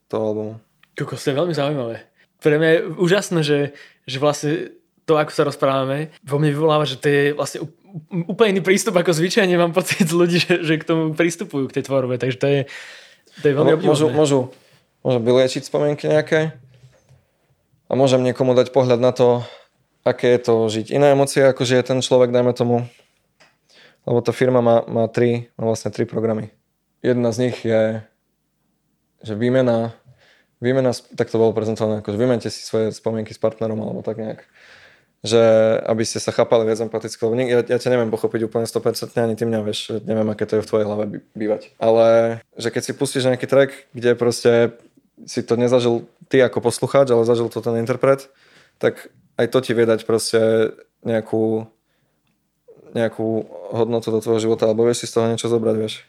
[0.08, 0.54] toho albumu.
[0.96, 2.14] Kokos, to je veľmi zaujímavé
[2.44, 3.58] pre mňa je úžasné, že,
[4.04, 4.76] že vlastne
[5.08, 7.64] to, ako sa rozprávame, vo mne vyvoláva, že to je vlastne
[8.10, 11.80] úplne iný prístup, ako zvyčajne mám pocit z ľudí, že, že k tomu pristupujú k
[11.80, 12.18] tej tvorbe.
[12.18, 12.60] Takže to je,
[13.40, 14.40] to je veľmi no, môžu, môžu,
[15.06, 16.58] môžu vyliečiť spomienky nejaké
[17.86, 19.46] a môžem niekomu dať pohľad na to,
[20.02, 22.90] aké je to žiť iné emócie, ako je ten človek, dajme tomu.
[24.04, 26.52] Lebo tá firma má, má, tri, má vlastne tri programy.
[27.00, 28.04] Jedna z nich je
[29.24, 29.96] že výmena
[30.64, 34.40] výmena, tak to bolo prezentované, akože vymente si svoje spomienky s partnerom alebo tak nejak
[35.24, 35.40] že
[35.88, 39.32] aby ste sa chápali viac empaticky, lebo ja, ja ťa neviem pochopiť úplne 100% ani
[39.32, 41.72] ty mňa vieš, neviem, aké to je v tvojej hlave bývať.
[41.80, 44.76] Ale že keď si pustíš nejaký track, kde proste
[45.24, 48.28] si to nezažil ty ako poslucháč, ale zažil to ten interpret,
[48.76, 49.08] tak
[49.40, 51.72] aj to ti vie dať proste nejakú,
[52.92, 56.04] nejakú hodnotu do tvojho života, alebo vieš si z toho niečo zobrať, vieš.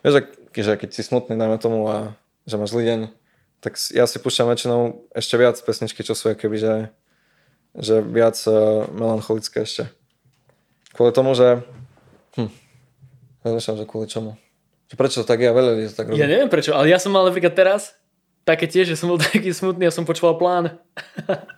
[0.00, 0.24] Vieš,
[0.56, 2.16] že keď si smutný, dajme tomu, a
[2.48, 3.00] že máš zlý deň,
[3.60, 6.74] tak ja si púšťam väčšinou ešte viac pesničky, čo sú keby, že,
[7.76, 9.90] že viac uh, melancholické ešte.
[10.90, 11.62] Kvôli tomu, že
[12.34, 12.50] hm,
[13.46, 14.34] rozmýšľam, že kvôli čomu.
[14.90, 16.18] Že prečo to tak ja veľa ľudí tak robí.
[16.18, 17.94] Ja neviem prečo, ale ja som mal napríklad teraz
[18.42, 20.64] také tiež, že som bol taký smutný a som počúval plán.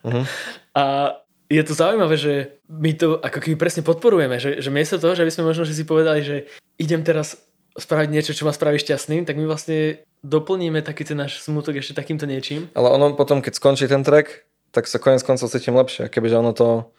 [0.04, 0.24] Uh-huh.
[0.80, 1.16] a
[1.52, 2.32] je to zaujímavé, že
[2.68, 5.76] my to ako keby presne podporujeme, že, že miesto toho, že by sme možno že
[5.76, 6.48] si povedali, že
[6.80, 7.36] idem teraz
[7.76, 11.96] spraviť niečo, čo ma spraví šťastným, tak my vlastne doplníme taký ten náš smutok ešte
[11.96, 12.68] takýmto niečím.
[12.76, 16.52] Ale ono potom, keď skončí ten track, tak sa konec koncov cítim lepšie, kebyže ono
[16.56, 16.90] to,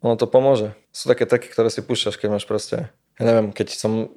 [0.00, 0.72] ono to pomôže.
[0.90, 4.10] Sú také tracky, ktoré si púšťaš, keď máš proste, ja neviem, keď som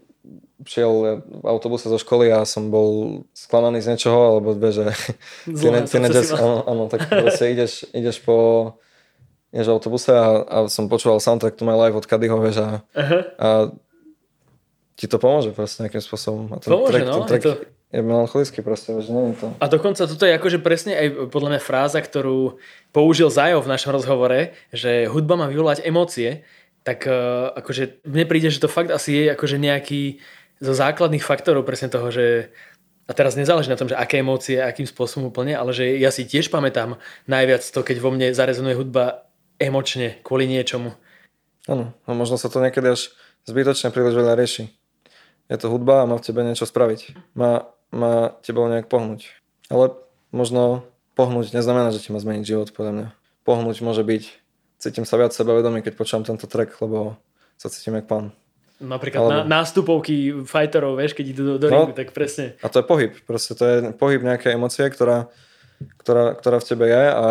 [0.64, 4.86] šiel v autobuse zo školy a som bol sklamaný z niečoho, alebo dve, že
[5.92, 8.38] teenagers, áno, áno, tak proste ideš, ideš po
[9.52, 12.70] ideš v autobuse a, a som počúval soundtrack to my life od Kadyho, vieš, a,
[12.80, 13.22] uh-huh.
[13.36, 13.48] a
[14.96, 16.56] ti to pomôže proste nejakým spôsobom.
[16.56, 17.16] A ten pomôže, track, no.
[17.20, 17.54] Ten track to...
[17.92, 19.48] je melancholický proste, že nie je to.
[19.60, 22.56] A dokonca toto je akože presne aj podľa mňa fráza, ktorú
[22.96, 26.48] použil Zajo v našom rozhovore, že hudba má vyvolať emócie,
[26.88, 30.24] tak uh, akože mne príde, že to fakt asi je akože nejaký
[30.64, 32.50] zo základných faktorov presne toho, že
[33.06, 36.24] a teraz nezáleží na tom, že aké emócie, akým spôsobom úplne, ale že ja si
[36.24, 36.96] tiež pamätám
[37.28, 39.28] najviac to, keď vo mne zarezonuje hudba
[39.60, 40.96] emočne, kvôli niečomu.
[41.68, 43.12] Áno, a možno sa to niekedy až
[43.44, 44.72] zbytočne príliš veľa rieši
[45.52, 47.36] je to hudba a má v tebe niečo spraviť.
[47.36, 49.28] Má, má tebou nejak pohnúť.
[49.68, 49.96] Ale
[50.32, 53.08] možno pohnúť neznamená, že ti má zmeniť život, podľa mňa.
[53.44, 54.24] Pohnúť môže byť,
[54.80, 57.20] cítim sa viac sebavedomý, keď počúvam tento track, lebo
[57.60, 58.32] sa cítim jak pán.
[58.82, 59.34] Napríklad Alebo...
[59.46, 62.58] na, nástupovky fighterov, vieš, keď idú do, do no, ringu, tak presne.
[62.66, 65.30] A to je pohyb, proste to je pohyb nejaké emócie, ktorá,
[66.02, 67.26] ktorá, ktorá v tebe je a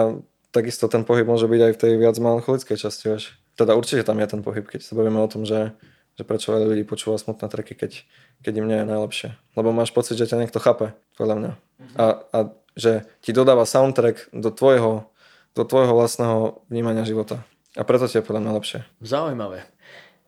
[0.55, 3.35] takisto ten pohyb môže byť aj v tej viac melancholickej časti, vieš.
[3.59, 5.75] Teda určite tam je ten pohyb, keď sa bavíme o tom, že
[6.21, 8.05] že prečo veľa ľudí počúva smutné treky, keď,
[8.41, 9.29] keď im nie je najlepšie.
[9.57, 11.53] Lebo máš pocit, že ťa niekto chápe, podľa mňa.
[11.97, 12.39] A, a
[12.79, 15.11] že ti dodáva soundtrack do tvojho,
[15.53, 17.43] do tvojho vlastného vnímania života.
[17.79, 18.79] A preto ti je podľa mňa lepšie.
[19.03, 19.67] Zaujímavé.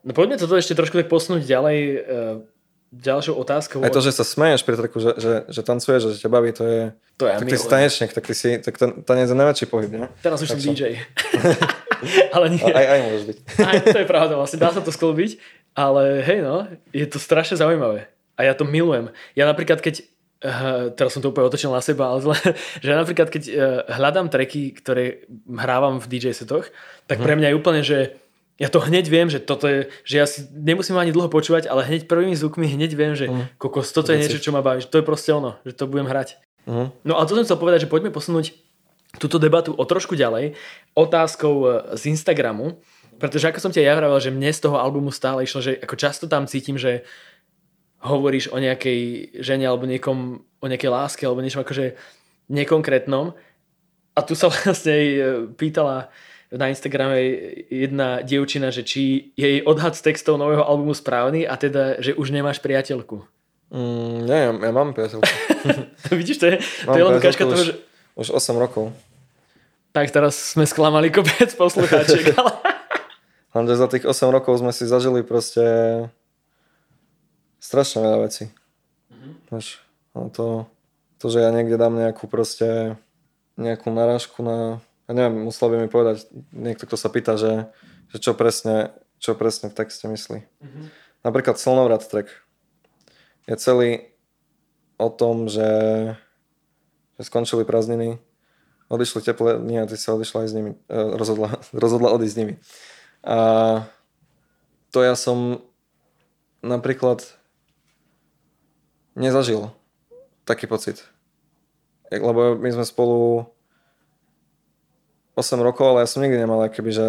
[0.03, 1.79] No poďme toto ešte trošku tak posunúť ďalej.
[2.03, 2.47] Uh,
[2.93, 3.81] ďalšou otázkou.
[3.81, 6.69] Aj to, že sa smeješ pri treku, že, že, že tancuješ, že ťa baví, to
[6.69, 6.81] je...
[7.17, 9.89] To ja tak ty si tanečník, tak ty si, tak ten tanec je najväčší pohyb,
[9.89, 10.09] nie?
[10.21, 11.01] Teraz už som DJ.
[12.37, 12.61] ale nie.
[12.61, 13.39] Aj, aj môžeš byť.
[13.65, 15.41] aj, to je pravda, vlastne dá sa to sklbiť,
[15.73, 18.09] ale hej no, je to strašne zaujímavé.
[18.37, 19.13] A ja to milujem.
[19.37, 20.05] Ja napríklad, keď
[20.45, 22.37] uh, teraz som to úplne otočil na seba, ale zle,
[22.85, 23.55] že napríklad, keď uh,
[23.89, 26.69] hľadám treky, ktoré hrávam v DJ setoch,
[27.09, 27.39] tak pre mhm.
[27.41, 27.99] mňa je úplne, že
[28.61, 31.89] ja to hneď viem, že toto je, že ja si nemusím ani dlho počúvať, ale
[31.89, 33.51] hneď prvými zvukmi hneď viem, že uh-huh.
[33.59, 36.39] kokos, toto je niečo, čo ma baví, to je proste ono, že to budem hrať.
[36.69, 36.95] Uh-huh.
[37.03, 38.55] No a to som chcel povedať, že poďme posunúť
[39.19, 40.55] túto debatu o trošku ďalej
[40.95, 41.67] otázkou e,
[41.99, 42.79] z Instagramu,
[43.19, 45.95] pretože ako som ti ja vravel, že mne z toho albumu stále išlo, že ako
[45.97, 47.05] často tam cítim, že
[48.03, 51.95] hovoríš o nejakej žene alebo niekom, o nejakej láske alebo niečom akože
[52.51, 53.33] nekonkrétnom.
[54.13, 55.13] A tu sa vlastne e,
[55.55, 56.11] pýtala
[56.53, 57.17] na Instagrame
[57.73, 62.13] jedna dievčina, že či je jej odhad z textov nového albumu správny a teda, že
[62.13, 63.25] už nemáš priateľku.
[63.73, 65.33] Mm, nie, ja, ja mám priateľku.
[66.21, 66.55] Vidíš, to je,
[66.85, 67.73] to je len ukážka toho, že...
[68.13, 68.93] Už 8 rokov.
[69.97, 72.53] Tak teraz sme sklamali kopec poslucháčiek, ale...
[73.53, 75.65] Lenže za tých 8 rokov sme si zažili proste
[77.61, 78.49] strašne veľa vecí.
[79.13, 80.33] Mm-hmm.
[80.33, 80.67] to,
[81.21, 82.97] to, že ja niekde dám nejakú proste
[83.61, 84.81] nejakú narážku na
[85.11, 86.25] ja neviem, musel by mi povedať
[86.55, 87.69] niekto, kto sa pýta, že,
[88.15, 90.41] že čo, presne, čo presne v texte myslí.
[90.41, 90.85] Mm-hmm.
[91.27, 92.31] Napríklad Slnovrat track
[93.51, 93.91] je celý
[94.97, 95.69] o tom, že,
[97.19, 98.23] že skončili prázdniny,
[98.87, 102.39] odišli teplé dni a ty sa odišla aj s nimi, e, rozhodla, rozhodla odísť s
[102.39, 102.55] nimi.
[103.23, 103.39] A
[104.91, 105.63] to ja som
[106.61, 107.23] napríklad
[109.15, 109.71] nezažil
[110.43, 111.07] taký pocit.
[112.13, 113.47] Lebo my sme spolu
[115.33, 117.07] 8 rokov, ale ja som nikdy nemal keby, že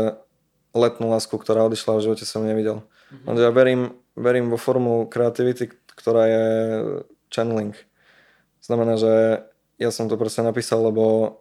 [0.74, 2.82] letnú lásku, ktorá odišla v živote som nevidel.
[2.82, 3.26] Mm-hmm.
[3.28, 3.82] Lenže ja verím,
[4.16, 6.46] verím vo formu kreativity, ktorá je
[7.30, 7.76] channeling.
[8.64, 9.44] Znamená, že
[9.76, 11.38] ja som to proste napísal, lebo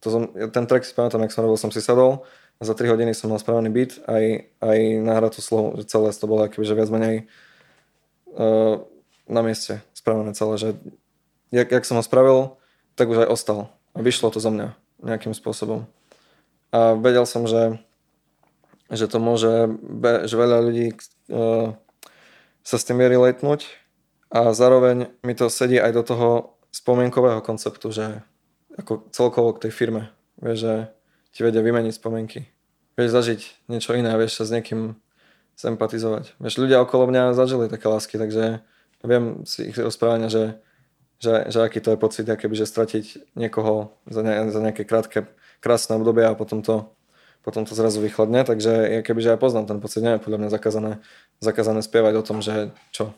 [0.00, 2.24] to som, ten track si pamätám, jak som robil, som si sadol
[2.60, 6.28] a za 3 hodiny som mal spravený beat aj, aj nahratú slovo, že celé to
[6.28, 7.16] bolo akoby, že viac menej
[8.36, 8.84] uh,
[9.24, 10.68] na mieste spravené celé, že
[11.48, 12.60] jak, jak som ho spravil,
[13.00, 13.60] tak už aj ostal
[13.96, 15.88] a vyšlo to zo mňa nejakým spôsobom.
[16.70, 17.80] A vedel som, že,
[18.92, 19.80] že to môže,
[20.28, 20.92] že veľa ľudí
[21.32, 21.72] uh,
[22.60, 23.72] sa s tým vie relatnúť
[24.28, 26.28] a zároveň mi to sedí aj do toho
[26.70, 28.20] spomienkového konceptu, že
[28.78, 30.12] ako celkovo k tej firme.
[30.38, 30.74] Vieš, že
[31.30, 32.46] ti vedia vymeniť spomienky.
[32.98, 34.98] Vieš zažiť niečo iné, vieš sa s niekým
[35.56, 36.36] sympatizovať.
[36.40, 38.64] Vieš, ľudia okolo mňa zažili také lásky, takže
[39.04, 40.60] viem si ich rozprávania, že
[41.20, 45.28] že, že aký to je pocit, keby, že stratiť niekoho za, ne, za nejaké krátke,
[45.60, 46.88] krásne obdobie a potom to,
[47.44, 50.38] potom to zrazu vychladne, takže ja keby, že ja poznám ten pocit, nie je podľa
[50.40, 50.92] mňa zakázané,
[51.44, 53.12] zakázané spievať o tom, že čo.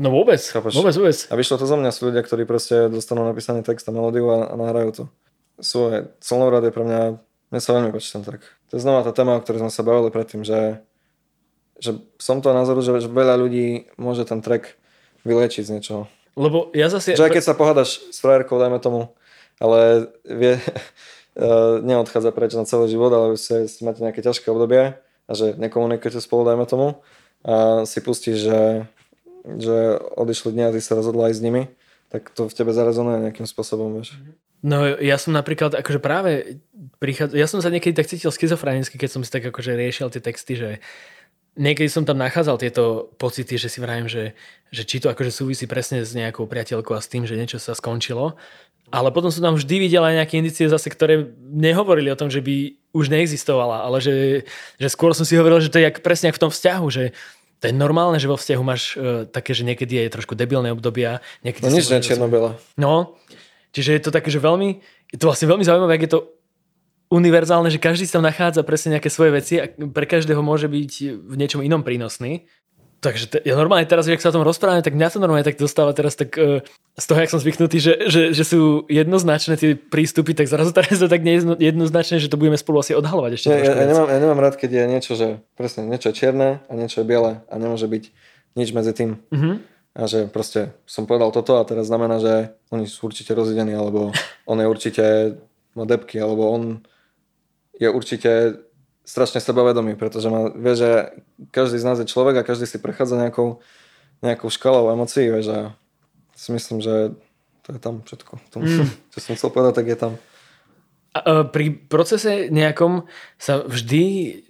[0.00, 0.72] No vôbec, Chápaš?
[0.72, 1.18] vôbec, vôbec.
[1.28, 4.48] A vyšlo to zo mňa, sú ľudia, ktorí proste dostanú napísaný text a melódiu a,
[4.48, 5.04] a nahrajú to.
[5.60, 7.00] Sú aj, Solnovrad je pre mňa,
[7.52, 8.42] mne sa veľmi páči ten track.
[8.70, 10.80] To je znova tá téma, o ktorej sme sa bavili predtým, že,
[11.76, 14.80] že som toho názoru, že, že veľa ľudí môže ten track
[15.26, 16.02] vyliečiť z niečoho.
[16.38, 17.18] Lebo ja zase...
[17.18, 19.12] Že aj keď sa pohádaš s frajerkou, dajme tomu,
[19.60, 24.96] ale vie, uh, neodchádza preč na celý život, ale si, si máte nejaké ťažké obdobie
[25.00, 27.02] a že nekomunikujete spolu, dajme tomu,
[27.44, 28.60] a si pustíš, že,
[29.44, 31.62] že odišli dni a ty sa rozhodla aj s nimi,
[32.12, 34.18] tak to v tebe zarezonuje nejakým spôsobom, vieš.
[34.60, 36.60] No ja som napríklad, akože práve
[37.00, 40.20] prichádza, ja som sa niekedy tak cítil schizofrenicky, keď som si tak akože riešil tie
[40.20, 40.70] texty, že
[41.56, 44.36] niekedy som tam nachádzal tieto pocity, že si vravím, že,
[44.68, 47.72] že či to akože súvisí presne s nejakou priateľkou a s tým, že niečo sa
[47.72, 48.36] skončilo.
[48.90, 52.42] Ale potom som tam vždy videl aj nejaké indície zase, ktoré nehovorili o tom, že
[52.42, 54.14] by už neexistovala, ale že,
[54.82, 57.04] že skôr som si hovoril, že to je jak, presne ako v tom vzťahu, že
[57.60, 61.22] to je normálne, že vo vzťahu máš uh, také, že niekedy je trošku debilné obdobia.
[61.46, 62.26] Niekedy no nič nie čierno
[62.74, 63.14] No,
[63.74, 66.20] čiže je to také, že veľmi, je to vlastne veľmi zaujímavé, ak je to
[67.10, 70.92] univerzálne, že každý sa tam nachádza presne nejaké svoje veci a pre každého môže byť
[71.26, 72.46] v niečom inom prínosný.
[73.00, 75.56] Takže te, ja normálne teraz, ak sa o tom rozprávame, tak mňa to normálne tak
[75.56, 76.60] dostáva teraz tak uh,
[77.00, 81.00] z toho, jak som zvyknutý, že, že, že sú jednoznačné tie prístupy, tak zrazu teraz
[81.00, 84.40] to tak jednoznačné, že to budeme spolu asi odhalovať ešte ja, ja, nemám, ja nemám
[84.44, 87.88] rád, keď je niečo, že presne niečo je čierne a niečo je biele a nemôže
[87.88, 88.04] byť
[88.60, 89.10] nič medzi tým.
[89.32, 89.54] Mm-hmm.
[89.90, 94.14] A že proste som povedal toto a teraz znamená, že oni sú určite rozidení, alebo
[94.46, 95.04] on je určite
[95.74, 96.62] má depky, alebo on
[97.78, 98.62] je určite
[99.02, 100.90] strašne sebavedomý, pretože má, vie, že
[101.50, 103.58] každý z nás je človek a každý si prechádza nejakou,
[104.22, 105.60] nejakou škalou emocií, vieš, a
[106.38, 107.14] si myslím, že
[107.66, 108.32] to je tam všetko.
[108.54, 108.86] To, mm.
[109.10, 110.12] Čo som chcel povedať, tak je tam.
[111.10, 114.02] A, pri procese nejakom sa vždy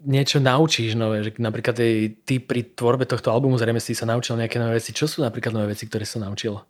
[0.05, 1.77] niečo naučíš nové, že napríklad
[2.25, 4.93] ty pri tvorbe tohto albumu zrejme si sa naučil nejaké nové veci.
[4.93, 6.61] Čo sú napríklad nové veci, ktoré sa naučil?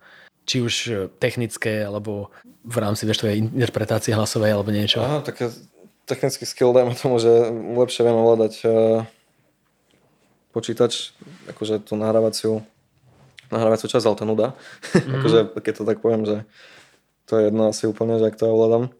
[0.46, 2.30] Či už e, technické, alebo
[2.62, 5.02] v rámci vieš, tvojej interpretácie hlasovej, alebo niečo?
[5.02, 5.50] Aha, také
[6.06, 9.06] technický skill, dajme tomu, že lepšie viem ovládať uh,
[10.50, 11.14] počítač,
[11.46, 12.66] akože tú nahrávaciu
[13.50, 14.46] nahrávaciu časť, ale to nuda.
[14.54, 15.14] Mm-hmm.
[15.18, 16.36] akože, keď to tak poviem, že
[17.26, 18.94] to je jedno asi úplne, že ak to ovládam.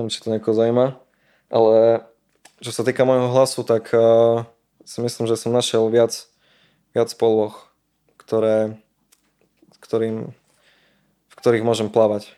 [0.00, 0.96] Neviem, či to niekoho zaujíma.
[1.52, 2.08] Ale
[2.64, 4.48] čo sa týka môjho hlasu, tak uh,
[4.80, 6.24] si myslím, že som našiel viac,
[6.96, 7.52] viac poloh,
[8.16, 8.80] ktoré,
[9.84, 10.32] ktorým,
[11.28, 12.32] v ktorých môžem plávať.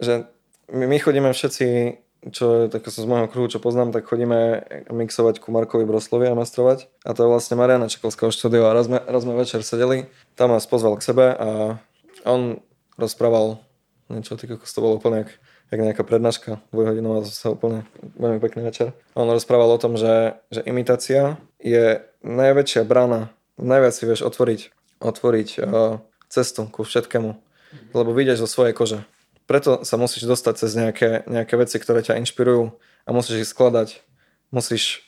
[0.00, 0.32] Že
[0.72, 2.00] my, my chodíme všetci,
[2.32, 6.88] čo tak z môjho kruhu, čo poznám, tak chodíme mixovať ku Markovi Broslovi a mastrovať.
[7.04, 8.64] A to je vlastne Mariana Čekovského štúdio.
[8.64, 10.08] A raz sme, raz sme večer sedeli,
[10.40, 11.76] tam nás pozval k sebe a
[12.24, 12.64] on
[12.96, 13.60] rozprával
[14.08, 15.36] niečo, ako to bolo úplne jak
[15.70, 17.82] jak nejaká prednáška dvojhodinová, zase úplne
[18.18, 18.94] veľmi pekný večer.
[19.18, 24.60] On rozprával o tom, že, že imitácia je najväčšia brána, najviac si vieš otvoriť,
[25.02, 25.98] otvoriť uh,
[26.30, 27.30] cestu ku všetkému,
[27.94, 29.00] lebo vidieš zo svojej kože.
[29.46, 32.74] Preto sa musíš dostať cez nejaké, nejaké veci, ktoré ťa inšpirujú
[33.06, 34.02] a musíš ich skladať.
[34.50, 35.06] Musíš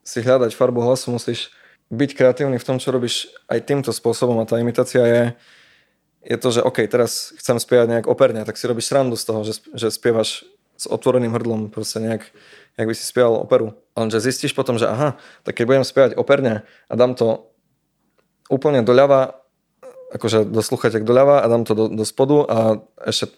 [0.00, 1.52] si hľadať farbu hlasu, musíš
[1.92, 5.22] byť kreatívny v tom, čo robíš aj týmto spôsobom a tá imitácia je,
[6.26, 9.40] je to, že OK, teraz chcem spievať nejak operne, tak si robíš srandu z toho,
[9.46, 10.42] že, že spievaš
[10.76, 12.26] s otvoreným hrdlom, proste nejak,
[12.76, 13.78] jak by si spieval operu.
[13.94, 15.16] Lenže zistíš potom, že aha,
[15.46, 17.48] tak keď budem spievať operne a dám to
[18.50, 19.38] úplne doľava,
[20.12, 22.58] akože do sluchatek doľava a dám to do, do spodu a
[23.06, 23.32] ešte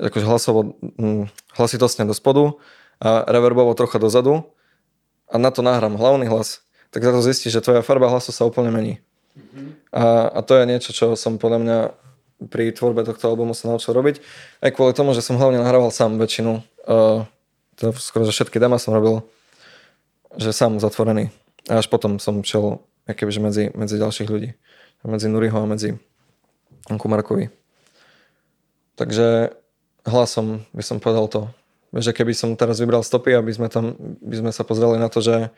[0.00, 1.28] akože hlasovo, hm,
[1.58, 2.56] hlasitostne do spodu
[3.02, 4.48] a reverbovo trocha dozadu
[5.28, 8.48] a na to nahrám hlavný hlas, tak za to zistíš, že tvoja farba hlasu sa
[8.48, 8.94] úplne mení.
[9.36, 9.66] Mm-hmm.
[9.94, 10.02] A,
[10.34, 11.78] a to je niečo, čo som podľa mňa
[12.48, 14.24] pri tvorbe tohto albumu sa naučil robiť.
[14.64, 16.64] Aj kvôli tomu, že som hlavne nahrával sám väčšinu.
[16.88, 17.28] Uh,
[17.76, 19.20] to skoro, že všetky dema som robil,
[20.40, 21.28] že sám zatvorený.
[21.68, 24.56] A až potom som šiel kebyže medzi, medzi ďalších ľudí.
[25.04, 25.96] Medzi Nuriho a medzi
[26.88, 27.48] Kumarkovi.
[28.96, 29.56] Takže
[30.04, 31.42] hlasom by som povedal to.
[31.90, 35.24] Že keby som teraz vybral stopy, aby sme tam by sme sa pozreli na to,
[35.24, 35.50] že,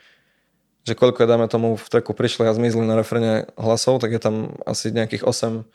[0.87, 4.21] že koľko je, dáme tomu v treku prišli a zmizli na refrene hlasov, tak je
[4.23, 5.67] tam asi nejakých 8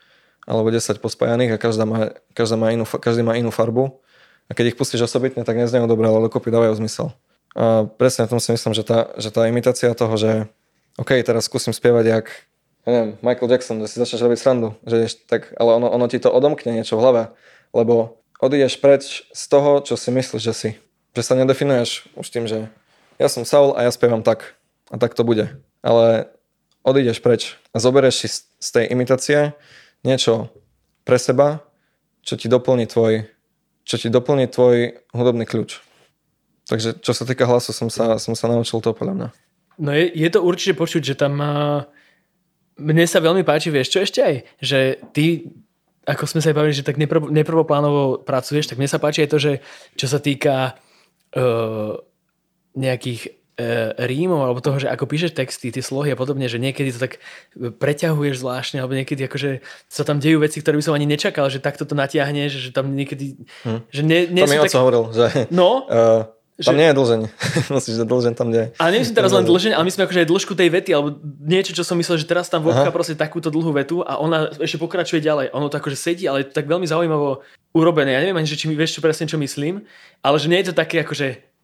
[0.47, 3.99] alebo 10 pospájaných a každá má, každá má inú, každý má inú farbu.
[4.47, 7.11] A keď ich pustíš osobitne, tak neznejú dobre, ale dokopy dávajú zmysel.
[7.51, 10.47] A presne na tom si myslím, že tá, že tá imitácia toho, že
[10.95, 12.25] OK, teraz skúsim spievať jak
[12.87, 16.07] ja neviem, Michael Jackson, že si začneš robiť srandu, že ješ, tak, ale ono, ono
[16.07, 17.23] ti to odomkne niečo v hlave,
[17.75, 20.69] lebo odídeš preč z toho, čo si myslíš, že si.
[21.11, 22.71] Že sa nedefinuješ už tým, že
[23.19, 24.55] ja som Saul a ja spievam tak
[24.87, 25.51] a tak to bude.
[25.83, 26.31] Ale
[26.79, 29.51] odídeš preč a zoberieš si z tej imitácie
[30.03, 30.51] niečo
[31.07, 31.63] pre seba,
[32.21, 33.23] čo ti doplní tvoj,
[33.87, 35.79] čo ti doplní tvoj hudobný kľúč.
[36.67, 39.29] Takže čo sa týka hlasu, som sa, som sa naučil to podľa mňa.
[39.79, 41.87] No je, je to určite počuť, že tam uh,
[42.75, 44.79] mne sa veľmi páči, vieš čo ešte aj, že
[45.15, 45.47] ty
[46.07, 49.31] ako sme sa aj bavili, že tak neprv, neprvoplánovo pracuješ, tak mne sa páči aj
[49.31, 49.53] to, že
[49.99, 50.79] čo sa týka
[51.35, 51.93] uh,
[52.79, 53.35] nejakých
[53.97, 57.17] rímov alebo toho, že ako píšeš texty, tie slohy a podobne, že niekedy to tak
[57.57, 61.57] preťahuješ zvláštne alebo niekedy akože sa tam dejú veci, ktoré by som ani nečakal, že
[61.57, 63.33] takto to natiahneš, že tam niekedy...
[63.65, 63.81] Hm.
[63.89, 64.77] Že ne, nie to mi tak...
[64.77, 65.49] hovoril, že...
[65.49, 65.89] No?
[65.89, 66.29] Uh,
[66.69, 66.79] tam že...
[66.81, 67.21] nie je dlžeň.
[67.81, 68.77] Musíš dať dlžeň tam, kde...
[68.77, 71.09] Ale nemyslím teraz len dlžeň, ale myslím akože aj dĺžku tej vety, alebo
[71.41, 74.77] niečo, čo som myslel, že teraz tam vodka proste takúto dlhú vetu a ona ešte
[74.77, 75.49] pokračuje ďalej.
[75.57, 77.41] Ono to akože sedí, ale je to tak veľmi zaujímavo
[77.73, 78.13] urobené.
[78.13, 79.81] Ja neviem ani, že či mi vieš čo presne, čo myslím,
[80.21, 81.56] ale že nie je to také akože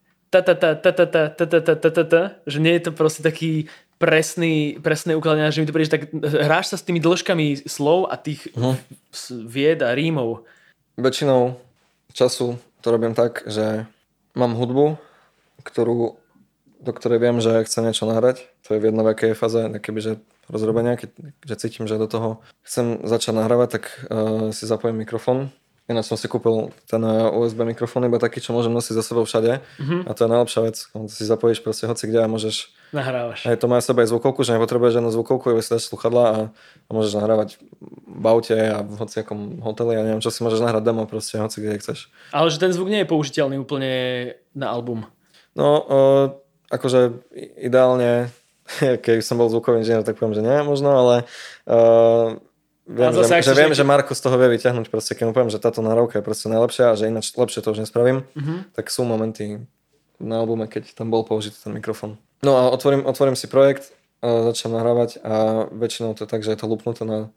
[2.50, 3.70] že nie je to proste taký
[4.02, 8.20] presný, presné ukladanie, že mi to príde, tak hráš sa s tými dĺžkami slov a
[8.20, 8.76] tých uh-huh.
[9.48, 10.44] vied a rímov.
[11.00, 11.56] Väčšinou
[12.12, 13.88] času to robím tak, že
[14.36, 15.00] mám hudbu,
[15.64, 16.20] ktorú,
[16.84, 18.44] do ktorej viem, že chcem niečo nahrať.
[18.68, 20.12] To je v jednovekej fáze, keby, že
[20.52, 21.10] rozrobenia, keď,
[21.48, 25.48] že cítim, že do toho chcem začať nahrávať, tak uh, si zapojím mikrofón
[25.84, 29.28] Ináč som si kúpil ten eh, USB mikrofón iba taký, čo môžem nosiť za sebou
[29.28, 29.60] všade.
[29.60, 30.08] Mm-hmm.
[30.08, 30.76] A to je najlepšia vec.
[31.12, 32.72] Si zapojíš proste hoci kde a môžeš...
[32.96, 33.44] Nahrávaš.
[33.44, 36.40] Aj to má sebe aj zvukovku, že nepotrebuješ žiadnu zvukovku, iba si dáš sluchadla a,
[36.88, 37.60] a môžeš nahrávať
[38.08, 41.60] v aute a v hociakom hoteli a neviem čo si môžeš nahrať demo proste hoci
[41.60, 42.08] kde chceš.
[42.32, 43.92] Ale že ten zvuk nie je použiteľný úplne
[44.56, 45.10] na album.
[45.58, 46.26] No, uh,
[46.72, 47.28] akože
[47.60, 48.32] ideálne,
[49.04, 51.16] keď som bol zvukový inžinier, tak poviem, že nie možno, ale
[51.68, 52.40] uh,
[52.84, 55.56] Viem, že, že, viem, že Marko z toho vie vyťahnuť, proste, keď mu poviem, že
[55.56, 58.76] táto nahrávka je proste najlepšia a že ináč lepšie to už nespravím, mm-hmm.
[58.76, 59.64] tak sú momenty
[60.20, 62.20] na albume, keď tam bol použitý ten mikrofón.
[62.44, 66.56] No a otvorím, otvorím si projekt, a začnem nahrávať a väčšinou to je tak, že
[66.56, 67.28] je to lupnuté na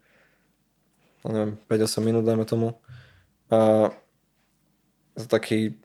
[1.23, 2.79] no neviem, 5-8 minút, dajme tomu.
[3.51, 3.91] A
[5.19, 5.75] za taký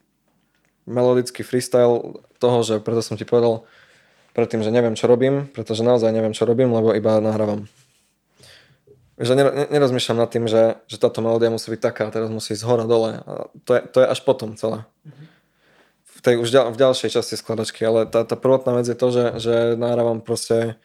[0.87, 3.67] melodický freestyle toho, že preto som ti povedal
[4.35, 7.67] predtým, že neviem, čo robím, pretože naozaj neviem, čo robím, lebo iba nahrávam.
[9.21, 9.37] Že
[9.69, 13.21] nerozmýšľam nad tým, že, že táto melódia musí byť taká, teraz musí ísť hora dole.
[13.23, 14.89] A to, je, to je až potom celé.
[16.09, 19.09] V tej už ďal, v ďalšej časti skladačky, ale tá, tá prvotná vec je to,
[19.13, 20.81] že, že nahrávam proste,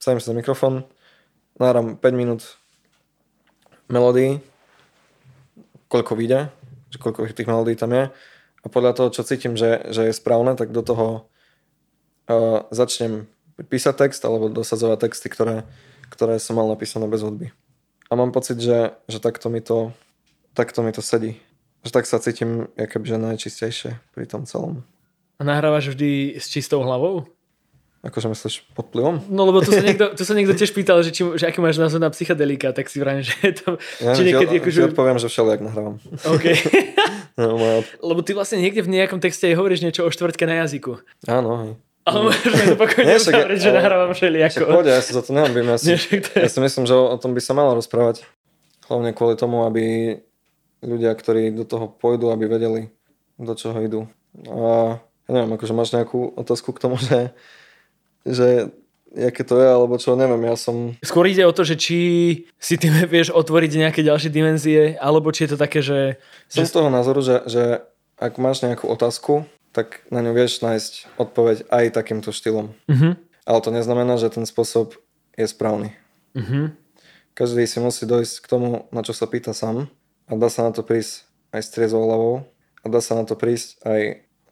[0.00, 0.88] stavím sa za mikrofón,
[1.60, 2.56] nahrávam 5 minút
[3.92, 4.40] melódií,
[5.92, 6.48] koľko vyjde,
[6.88, 8.08] že koľko tých melódií tam je
[8.62, 11.06] a podľa toho, čo cítim, že, že je správne, tak do toho
[12.30, 13.26] uh, začnem
[13.58, 15.66] písať text alebo dosadzovať texty, ktoré,
[16.12, 17.48] ktoré som mal napísané bez hudby.
[18.06, 19.96] A mám pocit, že, že takto, mi to,
[20.52, 21.40] takto mi to sedí.
[21.82, 24.84] Že tak sa cítim že najčistejšie pri tom celom.
[25.40, 27.24] A nahrávaš vždy s čistou hlavou?
[28.02, 29.22] Akože myslíš pod vplyvom?
[29.30, 31.78] No lebo tu sa niekto, tu sa niekto tiež pýtal, že, či, že aký máš
[31.78, 33.68] názor na psychedelika, tak si vrajím, že je to...
[34.02, 34.78] Ja, či niekedy, ja, akože...
[34.82, 35.96] ja odpoviem, že všelijak nahrávam.
[36.26, 36.46] OK.
[37.40, 37.86] no, moja...
[38.02, 40.98] Lebo ty vlastne niekde v nejakom texte hovoríš niečo o štvrtke na jazyku.
[41.30, 41.72] Áno, hej.
[42.02, 44.58] Ale môžeme to pokojne uzavrieť, že nahrávam všelijako.
[44.66, 45.70] Však ja sa za to nehambím.
[45.70, 45.94] Ja si,
[46.34, 48.26] ja si myslím, že o, o tom by sa malo rozprávať.
[48.90, 50.18] Hlavne kvôli tomu, aby
[50.82, 52.90] ľudia, ktorí do toho pôjdu, aby vedeli,
[53.38, 54.00] do čoho idú.
[54.50, 57.30] A ja neviem, akože máš nejakú otázku k tomu, že
[58.22, 58.70] že
[59.12, 60.96] aké to je, alebo čo, neviem, ja som...
[61.04, 61.98] Skôr ide o to, že či
[62.56, 66.16] si tým vieš otvoriť nejaké ďalšie dimenzie, alebo či je to také, že...
[66.48, 67.62] Som z toho názoru, že, že
[68.16, 72.76] ak máš nejakú otázku, tak na ňu vieš nájsť odpoveď aj takýmto štýlom.
[72.86, 73.16] Uh-huh.
[73.48, 75.00] Ale to neznamená, že ten spôsob
[75.34, 75.96] je správny.
[76.36, 76.76] Uh-huh.
[77.32, 79.88] Každý si musí dojsť k tomu, na čo sa pýta sám
[80.28, 81.24] a dá sa na to prísť
[81.56, 82.34] aj s triezvou hlavou
[82.84, 84.00] a dá sa na to prísť aj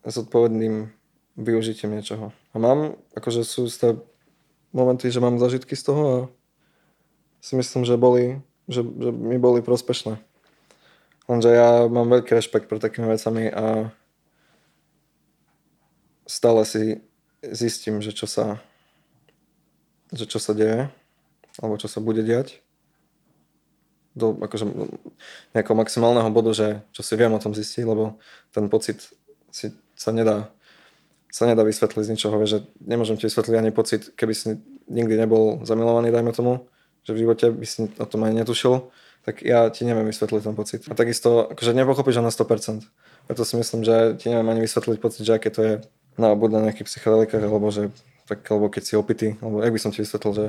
[0.09, 0.89] s odpovedným
[1.37, 2.33] využitím niečoho.
[2.53, 4.01] A mám, akože sú isté
[4.73, 6.18] momenty, že mám zažitky z toho a
[7.41, 10.21] si myslím, že boli, že, že mi boli prospešné.
[11.29, 13.95] Lenže ja mám veľký rešpekt pre takými vecami a
[16.31, 17.03] stále si
[17.43, 18.62] zistím, že čo sa
[20.14, 20.87] že čo sa deje
[21.59, 22.62] alebo čo sa bude diať
[24.14, 24.66] do akože,
[25.55, 28.18] nejakého maximálneho bodu, že čo si viem o tom zistiť, lebo
[28.51, 29.07] ten pocit
[29.51, 30.51] si sa nedá
[31.31, 34.59] sa nedá vysvetliť z ničoho, že nemôžem ti vysvetliť ani pocit, keby si
[34.91, 36.66] nikdy nebol zamilovaný, dajme tomu,
[37.07, 38.91] že v živote by si o tom ani netušil,
[39.22, 40.81] tak ja ti neviem vysvetliť ten pocit.
[40.91, 42.83] A takisto, akože nepochopíš ho na 100%.
[43.31, 45.74] Preto si myslím, že ti neviem ani vysvetliť pocit, že aké to je
[46.21, 47.89] na buď na nejakých psychedelikách, alebo že
[48.29, 50.47] tak, alebo keď si opitý, alebo jak by som ti vysvetlil, že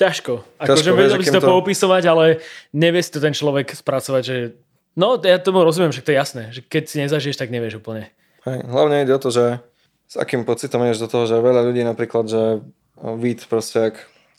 [0.00, 0.34] Ťažko.
[0.56, 2.40] Akože vedel by si to, to poopisovať, ale
[2.72, 4.36] nevie si to ten človek spracovať, že
[4.96, 8.08] no ja tomu rozumiem, že to je jasné, že keď si nezažiješ, tak nevieš úplne.
[8.48, 9.60] Hej, hlavne ide o to, že
[10.08, 12.64] s akým pocitom ideš do toho, že veľa ľudí napríklad, že
[13.20, 13.96] vid proste, ak,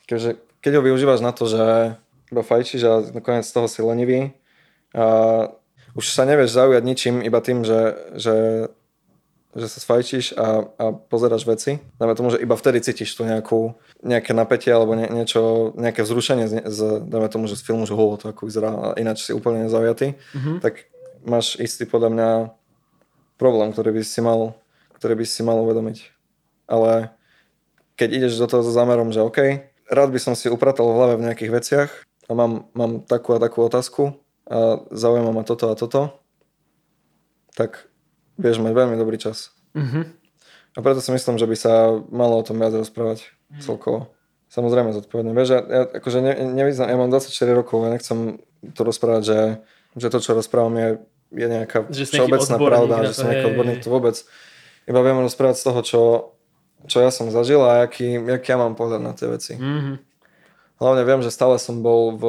[0.09, 1.93] keďže, keď ho využívaš na to, že
[2.34, 4.34] iba fajčíš a nakoniec z toho si lenivý
[4.97, 5.45] a
[5.93, 8.36] už sa nevieš zaujať ničím iba tým, že, že,
[9.51, 11.83] že sa sfajčíš a, a pozeráš veci.
[11.99, 16.47] Dáme tomu, že iba vtedy cítiš tu nejakú, nejaké napätie alebo nie, niečo, nejaké vzrušenie
[16.47, 19.67] z, z, dáme tomu, že z filmu, že ho, to ako vyzerá ináč si úplne
[19.67, 20.57] nezaujatý, mm-hmm.
[20.63, 20.87] tak
[21.27, 22.29] máš istý podľa mňa
[23.35, 24.55] problém, ktorý by si mal
[25.01, 26.13] ktoré by si mal uvedomiť.
[26.69, 27.09] Ale
[27.97, 31.13] keď ideš do toho so zámerom, že OK, rád by som si upratal v hlave
[31.17, 31.89] v nejakých veciach
[32.29, 34.13] a mám, mám takú a takú otázku
[34.45, 36.21] a zaujíma ma toto a toto,
[37.57, 37.89] tak
[38.41, 39.53] vieš mať veľmi dobrý čas.
[39.77, 40.03] Mm-hmm.
[40.71, 41.73] A preto si myslím, že by sa
[42.09, 43.59] malo o tom viac rozprávať mm.
[43.59, 44.07] celkovo.
[44.47, 45.35] Samozrejme zodpovedne.
[45.35, 48.39] Vieš, ja, ja, akože ne, nevyznam, ja mám 24 rokov, ja nechcem
[48.71, 49.39] to rozprávať, že,
[49.99, 50.89] že to, čo rozprávam, je,
[51.35, 54.15] je nejaká všeobecná pravda, že som nejaký odborník, to vôbec
[54.87, 56.01] iba viem rozprávať z toho, čo,
[56.87, 59.55] čo ja som zažil a aký, aký ja mám pohľad na tie veci.
[59.55, 59.95] Mm-hmm.
[60.81, 62.25] Hlavne viem, že stále som bol v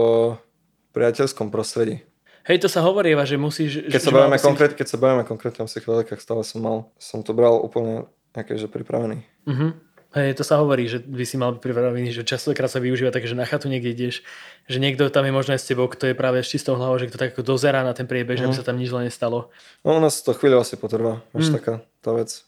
[0.92, 2.04] priateľskom prostredí.
[2.42, 3.86] Hej, to sa hovorí, že musíš...
[3.86, 4.42] Keď, že sa, bavíme si...
[4.42, 8.58] konkrét, keď sa bavíme konkrétne o psychedelikách, stále som mal, som to bral úplne nejaké,
[8.58, 9.22] že pripravený.
[9.46, 9.70] Mm-hmm.
[10.12, 13.24] Hej, to sa hovorí, že by si mal byť pripravený, že častokrát sa využíva tak,
[13.24, 14.20] že na chatu niekde ideš,
[14.68, 17.08] že niekto tam je možno aj s tebou, kto je práve s čistou hlavou, že
[17.08, 18.40] kto tak ako dozerá na ten priebeh, mm.
[18.42, 18.60] že by mhm.
[18.60, 19.48] sa tam nič zle nestalo.
[19.80, 21.54] No u nás to chvíľu asi potrvá, až mm.
[21.56, 21.74] taká
[22.04, 22.44] tá vec.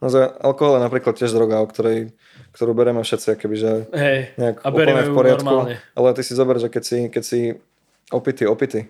[0.00, 0.08] No,
[0.40, 2.16] alkohol je napríklad tiež droga, o ktorej,
[2.56, 5.44] ktorú bereme všetci, akoby, že Hej, nejak a úplne v poriadku.
[5.44, 5.76] Normálne.
[5.92, 7.40] Ale ty si zober, že keď si, keď si
[8.08, 8.80] opity, opity,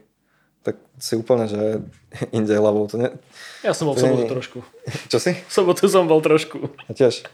[0.61, 1.81] tak si úplne, že
[2.37, 2.85] inde hlavou.
[2.93, 3.09] To ne...
[3.65, 4.59] Ja som bol v sobotu trošku.
[5.13, 5.33] Čo si?
[5.37, 6.69] V sobotu som bol trošku.
[6.89, 7.25] A tiež.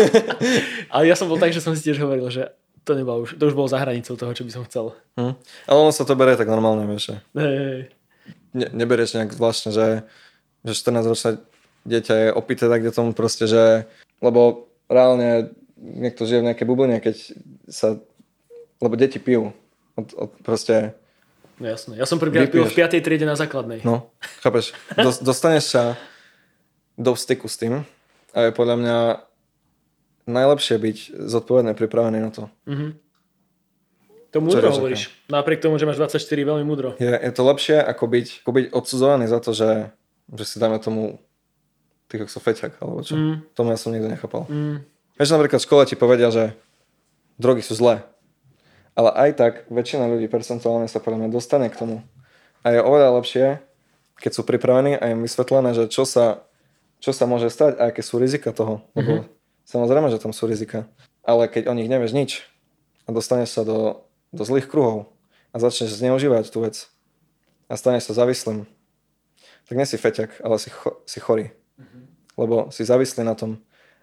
[0.94, 2.50] Ale ja som bol tak, že som si tiež hovoril, že
[2.82, 4.96] to, nebolo už, to už bolo za hranicou toho, čo by som chcel.
[5.20, 5.36] Hm.
[5.68, 7.20] Ale ono sa to berie tak normálne, vieš.
[7.36, 7.80] Hej, hej.
[8.50, 9.86] Ne, neberieš nejak zvláštne, že,
[10.66, 11.30] že 14 ročné
[11.86, 13.86] dieťa je opité tak, kde tomu proste, že
[14.18, 17.16] lebo reálne niekto žije v nejakej bubline, keď
[17.70, 17.96] sa,
[18.82, 19.56] lebo deti pijú.
[19.96, 20.96] Od, od proste
[21.60, 22.00] No jasné.
[22.00, 23.04] Ja som prvýkrát pil v 5.
[23.04, 23.84] triede na základnej.
[23.84, 24.08] No,
[24.40, 24.72] chápeš.
[25.28, 25.82] Dostaneš sa
[26.96, 27.84] do styku s tým
[28.32, 28.98] a je podľa mňa
[30.24, 30.96] najlepšie byť
[31.28, 32.48] zodpovedne pripravený na to.
[32.64, 32.96] Mhm.
[34.30, 35.10] To múdro hovoríš.
[35.26, 36.94] Napriek tomu, že máš 24, veľmi múdro.
[37.02, 39.90] Je, je to lepšie, ako byť, ako byť odsudzovaný za to, že,
[40.30, 41.18] že si dáme tomu
[42.06, 43.18] tých ako feťak, alebo čo.
[43.18, 43.42] Mm.
[43.58, 44.46] Tomu ja som nikto nechápal.
[44.46, 44.86] Mm.
[45.18, 46.54] Vieš, napríklad v škole ti povedia, že
[47.42, 48.06] drogy sú zlé.
[48.98, 51.96] Ale aj tak väčšina ľudí percentuálne sa podľa mňa dostane k tomu.
[52.66, 53.62] A je oveľa lepšie,
[54.20, 56.44] keď sú pripravení a im vysvetlené, že čo sa,
[57.00, 58.84] čo sa môže stať a aké sú rizika toho.
[58.92, 59.24] Mm-hmm.
[59.64, 60.84] samozrejme, že tam sú rizika.
[61.24, 62.30] Ale keď o nich nevieš nič
[63.08, 65.10] a dostaneš sa do do zlých kruhov
[65.50, 66.86] a začneš zneužívať tú vec
[67.66, 68.66] a staneš sa závislým,
[69.66, 71.54] tak nie si feťak, ale si, cho- si chorý.
[71.78, 72.02] Mm-hmm.
[72.38, 73.58] Lebo si závislý na tom.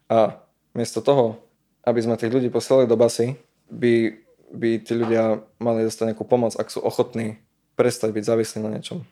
[0.07, 0.39] A
[0.71, 1.43] miesto toho,
[1.83, 3.35] aby sme tých ľudí posielali do basy,
[3.71, 4.15] by,
[4.53, 7.41] by tí ľudia mali dostať nejakú pomoc, ak sú ochotní
[7.75, 9.03] prestať byť závislí na niečom.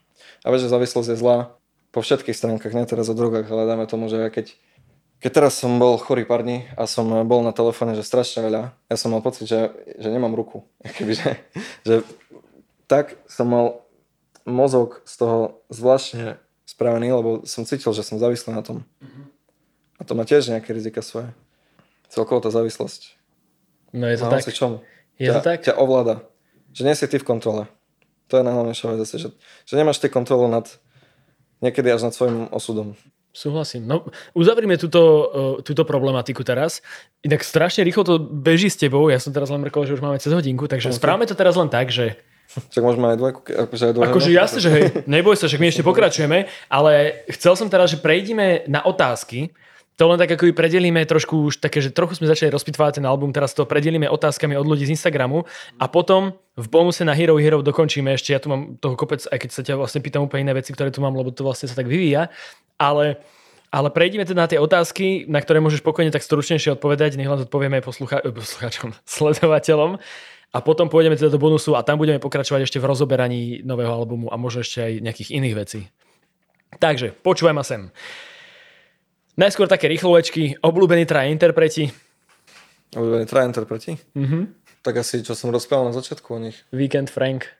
[0.42, 1.38] A vieš, že závislosť je zlá
[1.92, 4.56] po všetkých stránkach, nie teraz o drogách, ale dáme tomu, že keď
[5.26, 8.76] keď teraz som bol chorý pár dní a som bol na telefóne, že strašne veľa,
[8.92, 10.68] ja som mal pocit, že, že nemám ruku.
[11.00, 11.30] Keby, že,
[11.88, 11.96] že
[12.86, 13.66] tak som mal
[14.46, 15.38] mozog z toho
[15.74, 18.86] zvláštne spravený, lebo som cítil, že som závislý na tom.
[19.98, 21.32] A to má tiež nejaké rizika svoje.
[22.12, 23.16] Celkovo tá závislosť.
[23.96, 24.46] No je to no, tak.
[24.52, 24.78] čomu?
[25.20, 25.60] Je ťa, to tak?
[25.64, 26.24] Ťa ovláda.
[26.76, 27.64] Že nie si ty v kontrole.
[28.28, 29.30] To je najhlavnejšia vec že,
[29.64, 30.66] že nemáš ty kontrolu nad
[31.62, 32.98] niekedy až nad svojim osudom.
[33.36, 33.84] Súhlasím.
[33.84, 36.80] No, uzavrime túto, uh, túto problematiku teraz.
[37.20, 39.12] Inak strašne rýchlo to beží s tebou.
[39.12, 40.96] Ja som teraz len mrkol, že už máme cez hodinku, takže okay.
[40.96, 42.16] správame to teraz len tak, že...
[42.72, 44.12] Čak môžeme aj dvojku, akože aj dvojku.
[44.16, 48.00] Akože jasne, že hej, neboj sa, že my ešte pokračujeme, ale chcel som teraz, že
[48.00, 49.52] prejdime na otázky,
[49.96, 53.32] to len tak ako predelíme trošku už také, že trochu sme začali rozpitvať ten album,
[53.32, 55.48] teraz to predelíme otázkami od ľudí z Instagramu
[55.80, 59.40] a potom v bonuse na Hero Hero dokončíme ešte, ja tu mám toho kopec, aj
[59.40, 61.80] keď sa ťa vlastne pýtam úplne iné veci, ktoré tu mám, lebo to vlastne sa
[61.80, 62.28] tak vyvíja,
[62.76, 63.24] ale
[63.76, 67.44] ale prejdeme teda na tie otázky, na ktoré môžeš pokojne tak stručnejšie odpovedať, nech len
[67.44, 70.00] odpovieme poslucha- eh, posluchačom, sledovateľom.
[70.56, 74.32] A potom pôjdeme teda do bonusu a tam budeme pokračovať ešte v rozoberaní nového albumu
[74.32, 75.80] a možno ešte aj nejakých iných vecí.
[76.80, 77.92] Takže, počúvaj ma sem.
[79.36, 81.92] Najskôr také rýchlovečky, obľúbení traja interpreti.
[82.96, 84.00] Obľúbení traja interpreti?
[84.16, 84.64] Mhm.
[84.80, 86.64] Tak asi, čo som rozprával na začiatku o nich.
[86.72, 87.52] Weekend Frank.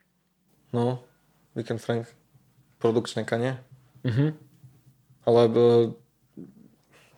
[0.72, 1.04] No,
[1.52, 2.08] Weekend Frank.
[2.80, 3.60] Produkčné kanie.
[4.08, 4.40] Mhm.
[5.26, 5.42] Ale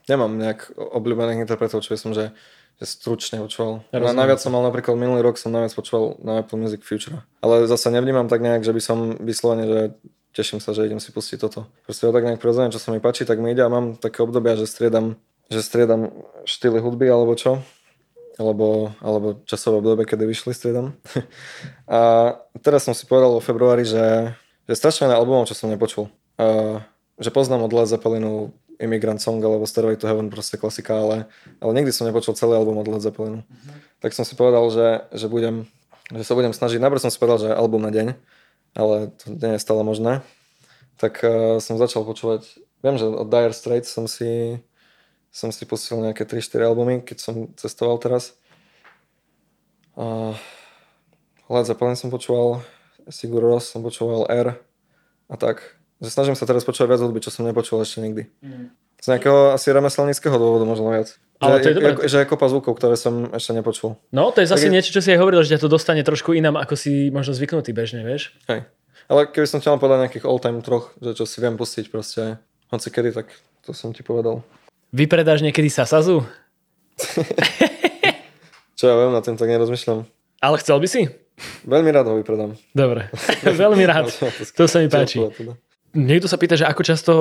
[0.10, 2.32] nemám nejak obľúbených interpretov, čo som, že,
[2.80, 3.84] že stručne počúval.
[3.94, 7.22] Ja najviac som mal napríklad minulý rok som najviac počúval na Apple Music Future.
[7.44, 9.82] Ale zase nevnímam tak nejak, že by som vyslovene, že
[10.38, 11.66] teším sa, že idem si pustiť toto.
[11.90, 14.22] Proste ja tak nejak prirodzené, čo sa mi páči, tak mi ide a mám také
[14.22, 15.18] obdobia, že striedam,
[15.50, 16.14] že striedam
[16.46, 17.66] štýly hudby alebo čo.
[18.38, 20.94] Alebo, alebo časové obdobie, kedy vyšli striedam.
[21.90, 24.30] a teraz som si povedal vo februári, že,
[24.70, 26.06] že strašne na albumov, čo som nepočul.
[26.38, 26.78] Uh,
[27.18, 31.26] že poznám od Led Zeppelinu Immigrant Song alebo Stairway to Heaven, proste klasika, ale,
[31.58, 33.42] ale nikdy som nepočul celý album od Led Zeppelinu.
[33.42, 33.74] Uh-huh.
[34.06, 35.66] Tak som si povedal, že, že, budem,
[36.14, 36.78] že sa budem snažiť.
[36.78, 38.14] Najprv som si povedal, že album na deň,
[38.74, 40.26] ale to nie je stále možné.
[40.98, 44.58] Tak uh, som začal počúvať, viem, že od Dire Straits som si,
[45.30, 48.34] som si pustil nejaké 3-4 albumy, keď som cestoval teraz.
[49.94, 50.34] Uh,
[51.48, 52.66] Led Zeppelin som počúval,
[53.08, 54.60] Sigur Ross som počúval, R
[55.32, 55.77] a tak.
[55.98, 58.30] Že snažím sa teraz počúvať viac hudby, čo som nepočul ešte nikdy.
[58.42, 58.70] Mm.
[58.98, 61.18] Z nejakého asi remeselníckého dôvodu možno viac.
[61.38, 61.92] Ale že, to je, dobré.
[62.10, 63.94] že je kopa zvukov, ktoré som ešte nepočul.
[64.10, 64.74] No, to je zase je...
[64.74, 67.78] niečo, čo si aj hovoril, že ťa to dostane trošku inám, ako si možno zvyknutý
[67.78, 68.34] bežne, vieš?
[68.50, 68.66] Hej.
[69.08, 72.42] Ale keby som chcel povedať nejakých all-time troch, že čo si viem pustiť proste,
[72.74, 73.30] hoci kedy, tak
[73.62, 74.42] to som ti povedal.
[74.92, 76.26] Vypredáš niekedy Sasazu?
[78.78, 80.10] čo ja viem, na tým tak nerozmýšľam.
[80.42, 81.02] Ale chcel by si?
[81.70, 82.58] Veľmi rád ho vypredám.
[82.74, 83.14] Dobre,
[83.62, 84.10] veľmi rád.
[84.58, 85.22] to sa mi páči.
[85.98, 87.14] Niekto sa pýta, že ako často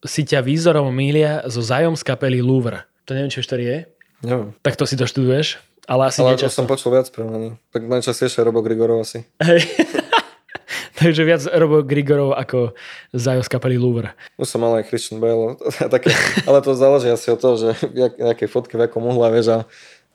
[0.00, 2.88] si ťa výzorom mília zo zájom z kapely Louvre.
[3.04, 3.84] To neviem, či už to je.
[4.24, 4.56] Neviem.
[4.64, 5.60] Tak to si to študuješ.
[5.84, 7.60] Ale asi ale som počul viac premení.
[7.74, 9.28] Tak najčastejšie Robo Grigorov asi.
[9.42, 9.68] Hej.
[11.02, 12.72] Takže viac Robo Grigorov ako
[13.12, 14.16] zájom z kapely Louvre.
[14.40, 15.60] Už som mal aj Christian Bale.
[15.94, 16.14] také,
[16.48, 19.58] ale to záleží asi od toho, že v jakej fotke, v akom uhla, vieš a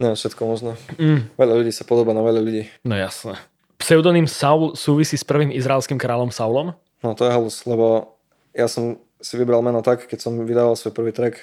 [0.01, 0.73] neviem, všetko možno.
[0.97, 1.29] Mm.
[1.37, 2.63] Veľa ľudí sa podobá na veľa ľudí.
[2.81, 3.37] No jasné.
[3.77, 6.73] Pseudonym Saul súvisí s prvým izraelským kráľom Saulom?
[7.05, 8.17] No to je halus, lebo
[8.57, 11.37] ja som si vybral meno tak, keď som vydával svoj prvý track,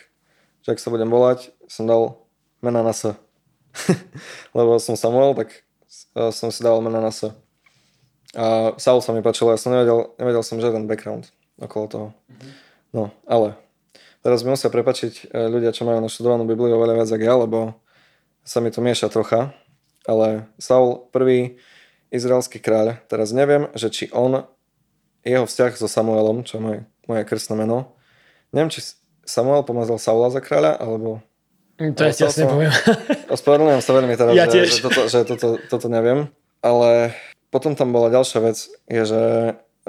[0.66, 2.18] že ak sa budem volať, som dal
[2.62, 3.14] mena na S.
[4.58, 5.66] lebo som Samuel, tak
[6.34, 7.30] som si dal mena na S.
[8.34, 11.30] A Saul sa mi páčilo, ja som nevedel, nevedel som žiaden background
[11.62, 12.08] okolo toho.
[12.90, 13.54] No, ale
[14.26, 17.58] teraz mi musia prepačiť e, ľudia, čo majú naštudovanú Bibliu oveľa viac ako ja, lebo
[18.42, 19.54] sa mi to mieša trocha.
[20.04, 21.62] Ale Saul, prvý
[22.10, 24.46] izraelský kráľ, teraz neviem, že či on
[25.24, 27.96] jeho vzťah so Samuelom, čo je moje, moje krstné meno,
[28.52, 28.84] neviem, či
[29.24, 31.24] Samuel pomazal Saula za kráľa, alebo...
[31.74, 32.70] To ja ti jasne poviem.
[33.34, 34.68] Ospravedlňujem sa veľmi teraz, Ja že, tiež.
[34.70, 36.30] že, toto, že toto, toto neviem.
[36.62, 37.10] Ale
[37.50, 39.22] potom tam bola ďalšia vec, je, že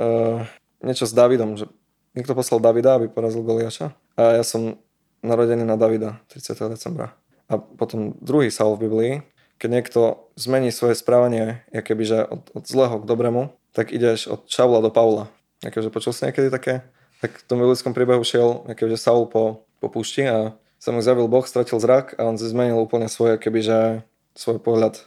[0.02, 0.42] uh,
[0.82, 1.70] niečo s Davidom, že
[2.18, 3.94] niekto poslal Davida, aby porazil Goliaša.
[4.18, 4.82] A ja som
[5.22, 6.74] narodený na Davida 30.
[6.74, 7.14] decembra.
[7.46, 9.14] A potom druhý Saul v Biblii,
[9.62, 10.00] keď niekto
[10.36, 14.88] zmení svoje správanie, keby, že od, od zlého k dobrému, tak ideš od Šavla do
[14.88, 15.28] Pavla.
[15.60, 16.88] Akože počul si niekedy také?
[17.20, 21.28] Tak v tom biblickom príbehu šiel akože Saul po, po púšti a sa mu zjavil
[21.28, 25.02] Boh, stratil zrak a on si zmenil úplne svoje, kebyže svoj pohľad,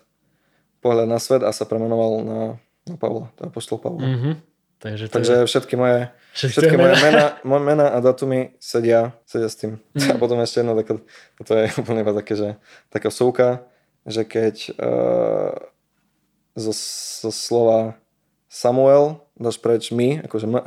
[0.84, 2.40] pohľad na svet a sa premenoval na,
[2.84, 4.04] na Pavla, to apoštol Pavla.
[4.04, 4.14] Mm.
[4.14, 4.32] Mhm.
[4.78, 6.06] Takže, to Takže všetky moje,
[6.38, 9.82] Všetky všetky moje mena, moje mena a datumy sedia, sedia s tým.
[9.96, 10.14] Mhm.
[10.14, 11.02] A potom ešte jedno, také,
[11.42, 12.48] to je úplne iba také, že
[12.86, 13.66] taká súka,
[14.06, 15.54] že keď uh,
[16.54, 16.70] zo,
[17.26, 17.98] zo slova
[18.48, 20.60] Samuel dáš preč my, akože me,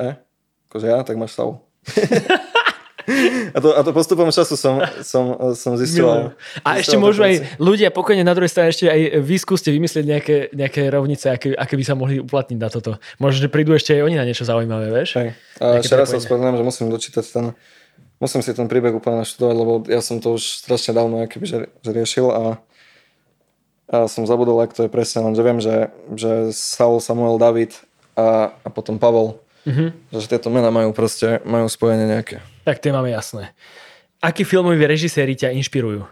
[0.70, 1.60] akože ja, tak máš Saul.
[3.54, 6.32] a, to, a to postupom času som, som, som zistil.
[6.62, 10.36] A ešte môžu aj ľudia pokojne na druhej strane ešte aj vy skúste vymyslieť nejaké,
[10.54, 13.02] nejaké rovnice, aké, aké by sa mohli uplatniť na toto.
[13.18, 15.18] Možno, že prídu ešte aj oni na niečo zaujímavé, vieš?
[15.18, 15.28] Hej.
[15.58, 17.44] A ešte raz sa spomeniem, že musím dočítať ten,
[18.22, 21.58] musím si ten príbeh úplne naštudovať, lebo ja som to už strašne dávno akoby, že,
[21.82, 22.62] že riešil a,
[23.92, 27.76] a som zabudol, ak to je presne, lenže viem, že, že Saul, Samuel, David
[28.16, 30.10] a, a potom Pavol, Mhm.
[30.10, 32.42] že tieto mená majú proste, majú spojenie nejaké.
[32.66, 33.54] Tak tie máme jasné.
[34.18, 36.02] Akí filmoví režiséri ťa inšpirujú?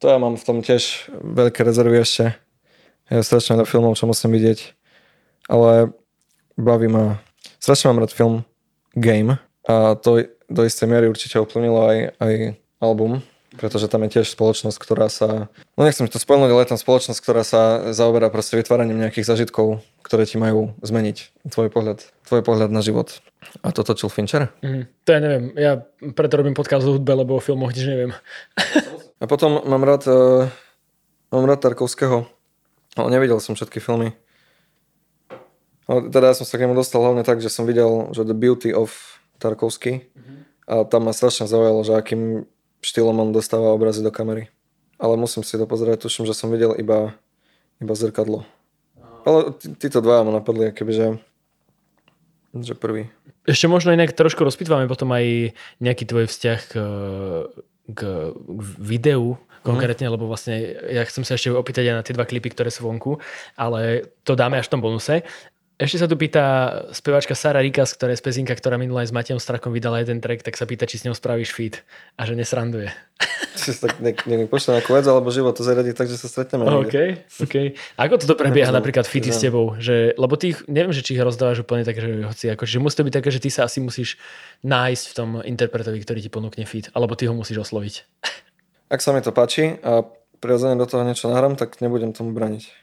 [0.00, 2.36] To ja mám v tom tiež veľké rezervy ešte.
[3.08, 4.76] Je strašne veľa filmov, čo musím vidieť.
[5.48, 5.88] Ale
[6.60, 7.16] baví ma...
[7.56, 8.44] Strašne mám rád film
[8.92, 12.34] Game a to do istej miery určite ovplyvnilo aj, aj
[12.76, 13.24] album,
[13.56, 15.52] pretože tam je tiež spoločnosť, ktorá sa...
[15.76, 19.84] No nechcem to spomenúť, ale je tam spoločnosť, ktorá sa zaoberá proste vytváraním nejakých zažitkov,
[20.00, 23.20] ktoré ti majú zmeniť tvoj pohľad, tvoj pohľad na život.
[23.60, 24.48] A to točil Fincher.
[24.64, 24.88] Mhm.
[25.04, 25.44] To ja neviem.
[25.58, 25.72] Ja
[26.16, 28.12] preto robím podcast o hudbe, lebo o filmoch nič neviem.
[29.22, 30.50] A potom mám rád, uh,
[31.30, 32.26] mám rád Tarkovského,
[32.98, 34.18] ale nevidel som všetky filmy.
[35.86, 38.34] Ale teda ja som sa k nemu dostal hlavne tak, že som videl, že The
[38.34, 38.90] Beauty of
[39.38, 40.10] Tarkovsky
[40.66, 42.46] a tam ma strašne zaujalo, že akým
[42.82, 44.50] štýlom on dostáva obrazy do kamery.
[44.98, 47.16] Ale musím si to pozrieť, tuším, že som videl iba,
[47.82, 48.46] iba zrkadlo.
[49.26, 51.18] Ale tí- títo dvaja ma napadli, kebyže
[52.60, 53.08] že prvý.
[53.48, 56.74] Ešte možno inak trošku rozpitváme potom aj nejaký tvoj vzťah k,
[57.96, 58.00] k,
[58.36, 60.58] k videu konkrétne, lebo vlastne
[60.90, 63.22] ja chcem sa ešte opýtať aj na tie dva klipy, ktoré sú vonku,
[63.56, 65.24] ale to dáme až v tom bonuse.
[65.82, 66.44] Ešte sa tu pýta
[66.94, 70.22] speváčka Sara Rikas, ktorá je z Pezinka, ktorá minulé aj s Matejom Strakom vydala jeden
[70.22, 71.82] track, tak sa pýta, či s ňou spravíš feat
[72.14, 72.94] a že nesranduje.
[73.58, 76.70] Si tak nech mi pošle nejakú vec, alebo život to zariadi tak, že sa stretneme.
[76.70, 77.74] OK, OK.
[77.98, 79.74] Ako toto prebieha Akože- napríklad fity s tebou?
[79.74, 82.78] Že, lebo ty, ich- neviem, že či ich rozdávaš úplne tak, že hoci, ako, že
[82.78, 84.22] musí to byť také, že ty sa asi musíš
[84.62, 87.94] nájsť v tom interpretovi, ktorý ti ponúkne fit, alebo ty ho musíš osloviť.
[88.86, 90.06] Ak sa mi to páči a
[90.38, 92.81] prirodzene do toho niečo nahrám, tak nebudem tomu braniť.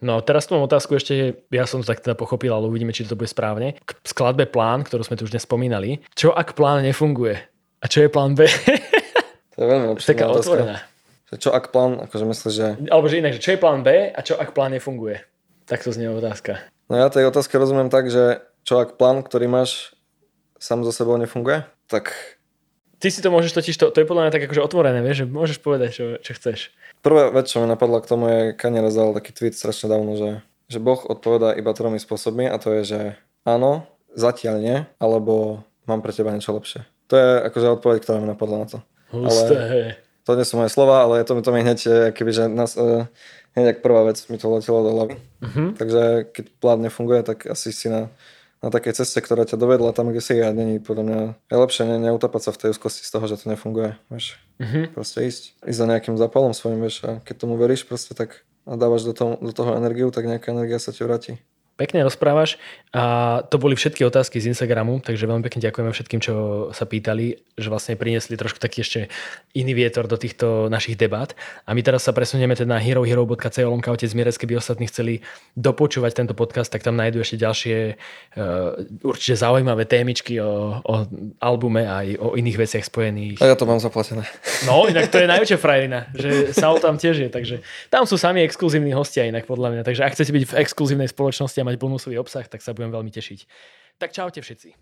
[0.00, 3.04] No teraz tu mám otázku ešte, ja som to tak teda pochopil, ale uvidíme, či
[3.04, 3.76] to bude správne.
[3.84, 6.00] K skladbe plán, ktorú sme tu už dnes spomínali.
[6.16, 7.36] Čo ak plán nefunguje?
[7.80, 8.48] A čo je plán B?
[9.56, 10.56] To je veľmi Taká otázka.
[10.56, 10.76] otvorená.
[11.30, 12.66] Čo ak plán, akože myslíš, že...
[12.90, 15.20] Alebo že inak, že čo je plán B a čo ak plán nefunguje?
[15.68, 16.58] Tak to znie otázka.
[16.90, 19.94] No ja tej otázke rozumiem tak, že čo ak plán, ktorý máš,
[20.58, 22.10] sám so sebou nefunguje, tak
[23.00, 25.26] Ty si to môžeš totiž, to, to je podľa mňa tak akože otvorené, vieš, že
[25.32, 26.68] môžeš povedať, čo, čo chceš.
[27.00, 30.30] Prvá vec, čo mi napadla k tomu je, Kanye rozdal taký tweet strašne dávno, že,
[30.68, 33.00] že Boh odpovedá iba tromi spôsobmi a to je, že
[33.44, 36.84] áno, zatiaľ nie, alebo mám pre teba niečo lepšie.
[37.10, 38.78] To je akože odpoveď, ktorá mi napadla na to.
[39.10, 39.98] Husté.
[40.28, 42.78] To nie sú moje slova, ale to mi to mi hneď, eh, keby, že nás,
[42.78, 43.08] eh,
[43.58, 45.16] hneď prvá vec mi to letelo do hlavy.
[45.42, 45.64] Mhm.
[45.74, 48.12] Takže keď plán nefunguje, tak asi si na,
[48.60, 51.82] na takej ceste, ktorá ťa dovedla tam, kde si a není podľa mňa je lepšie
[51.88, 53.96] ne, neutapať sa v tej úzkosti z toho, že to nefunguje.
[54.12, 54.36] Vieš.
[54.60, 54.92] Mhm.
[54.92, 58.76] Proste ísť, ísť za nejakým zapalom svojim, vieš, a keď tomu veríš proste, tak a
[58.76, 61.40] dávaš do toho, do toho energiu, tak nejaká energia sa ti vráti.
[61.80, 62.60] Pekne rozprávaš
[62.92, 66.34] a to boli všetky otázky z Instagramu, takže veľmi pekne ďakujeme všetkým, čo
[66.76, 69.00] sa pýtali, že vlastne priniesli trošku taký ešte
[69.56, 71.32] iný vietor do týchto našich debát.
[71.64, 75.24] A my teraz sa presunieme teda na herohero.co lomka otec Mirec, keby ostatní chceli
[75.54, 80.94] dopočúvať tento podcast, tak tam nájdú ešte ďalšie uh, určite zaujímavé témičky o, o
[81.40, 83.38] albume aj o iných veciach spojených.
[83.40, 84.26] A ja to mám zaplatené.
[84.68, 88.42] No, inak to je najväčšia frajerina, že Saul tam tiež je, takže tam sú sami
[88.42, 92.18] exkluzívni hostia inak podľa mňa, takže ak chcete byť v exkluzívnej spoločnosti a mať bonusový
[92.18, 93.46] obsah, tak sa budem veľmi tešiť.
[94.02, 94.74] Tak čaute všetci.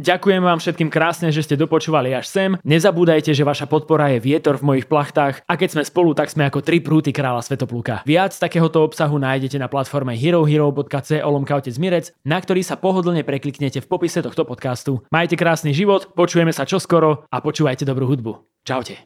[0.00, 2.56] Ďakujem vám všetkým krásne, že ste dopočúvali až sem.
[2.64, 6.48] Nezabúdajte, že vaša podpora je vietor v mojich plachtách a keď sme spolu, tak sme
[6.48, 8.00] ako tri prúty kráľa Svetopluka.
[8.08, 13.84] Viac takéhoto obsahu nájdete na platforme herohero.co lomka otec Mirec, na ktorý sa pohodlne prekliknete
[13.84, 15.04] v popise tohto podcastu.
[15.12, 18.64] Majte krásny život, počujeme sa čoskoro a počúvajte dobrú hudbu.
[18.64, 18.96] Čaute.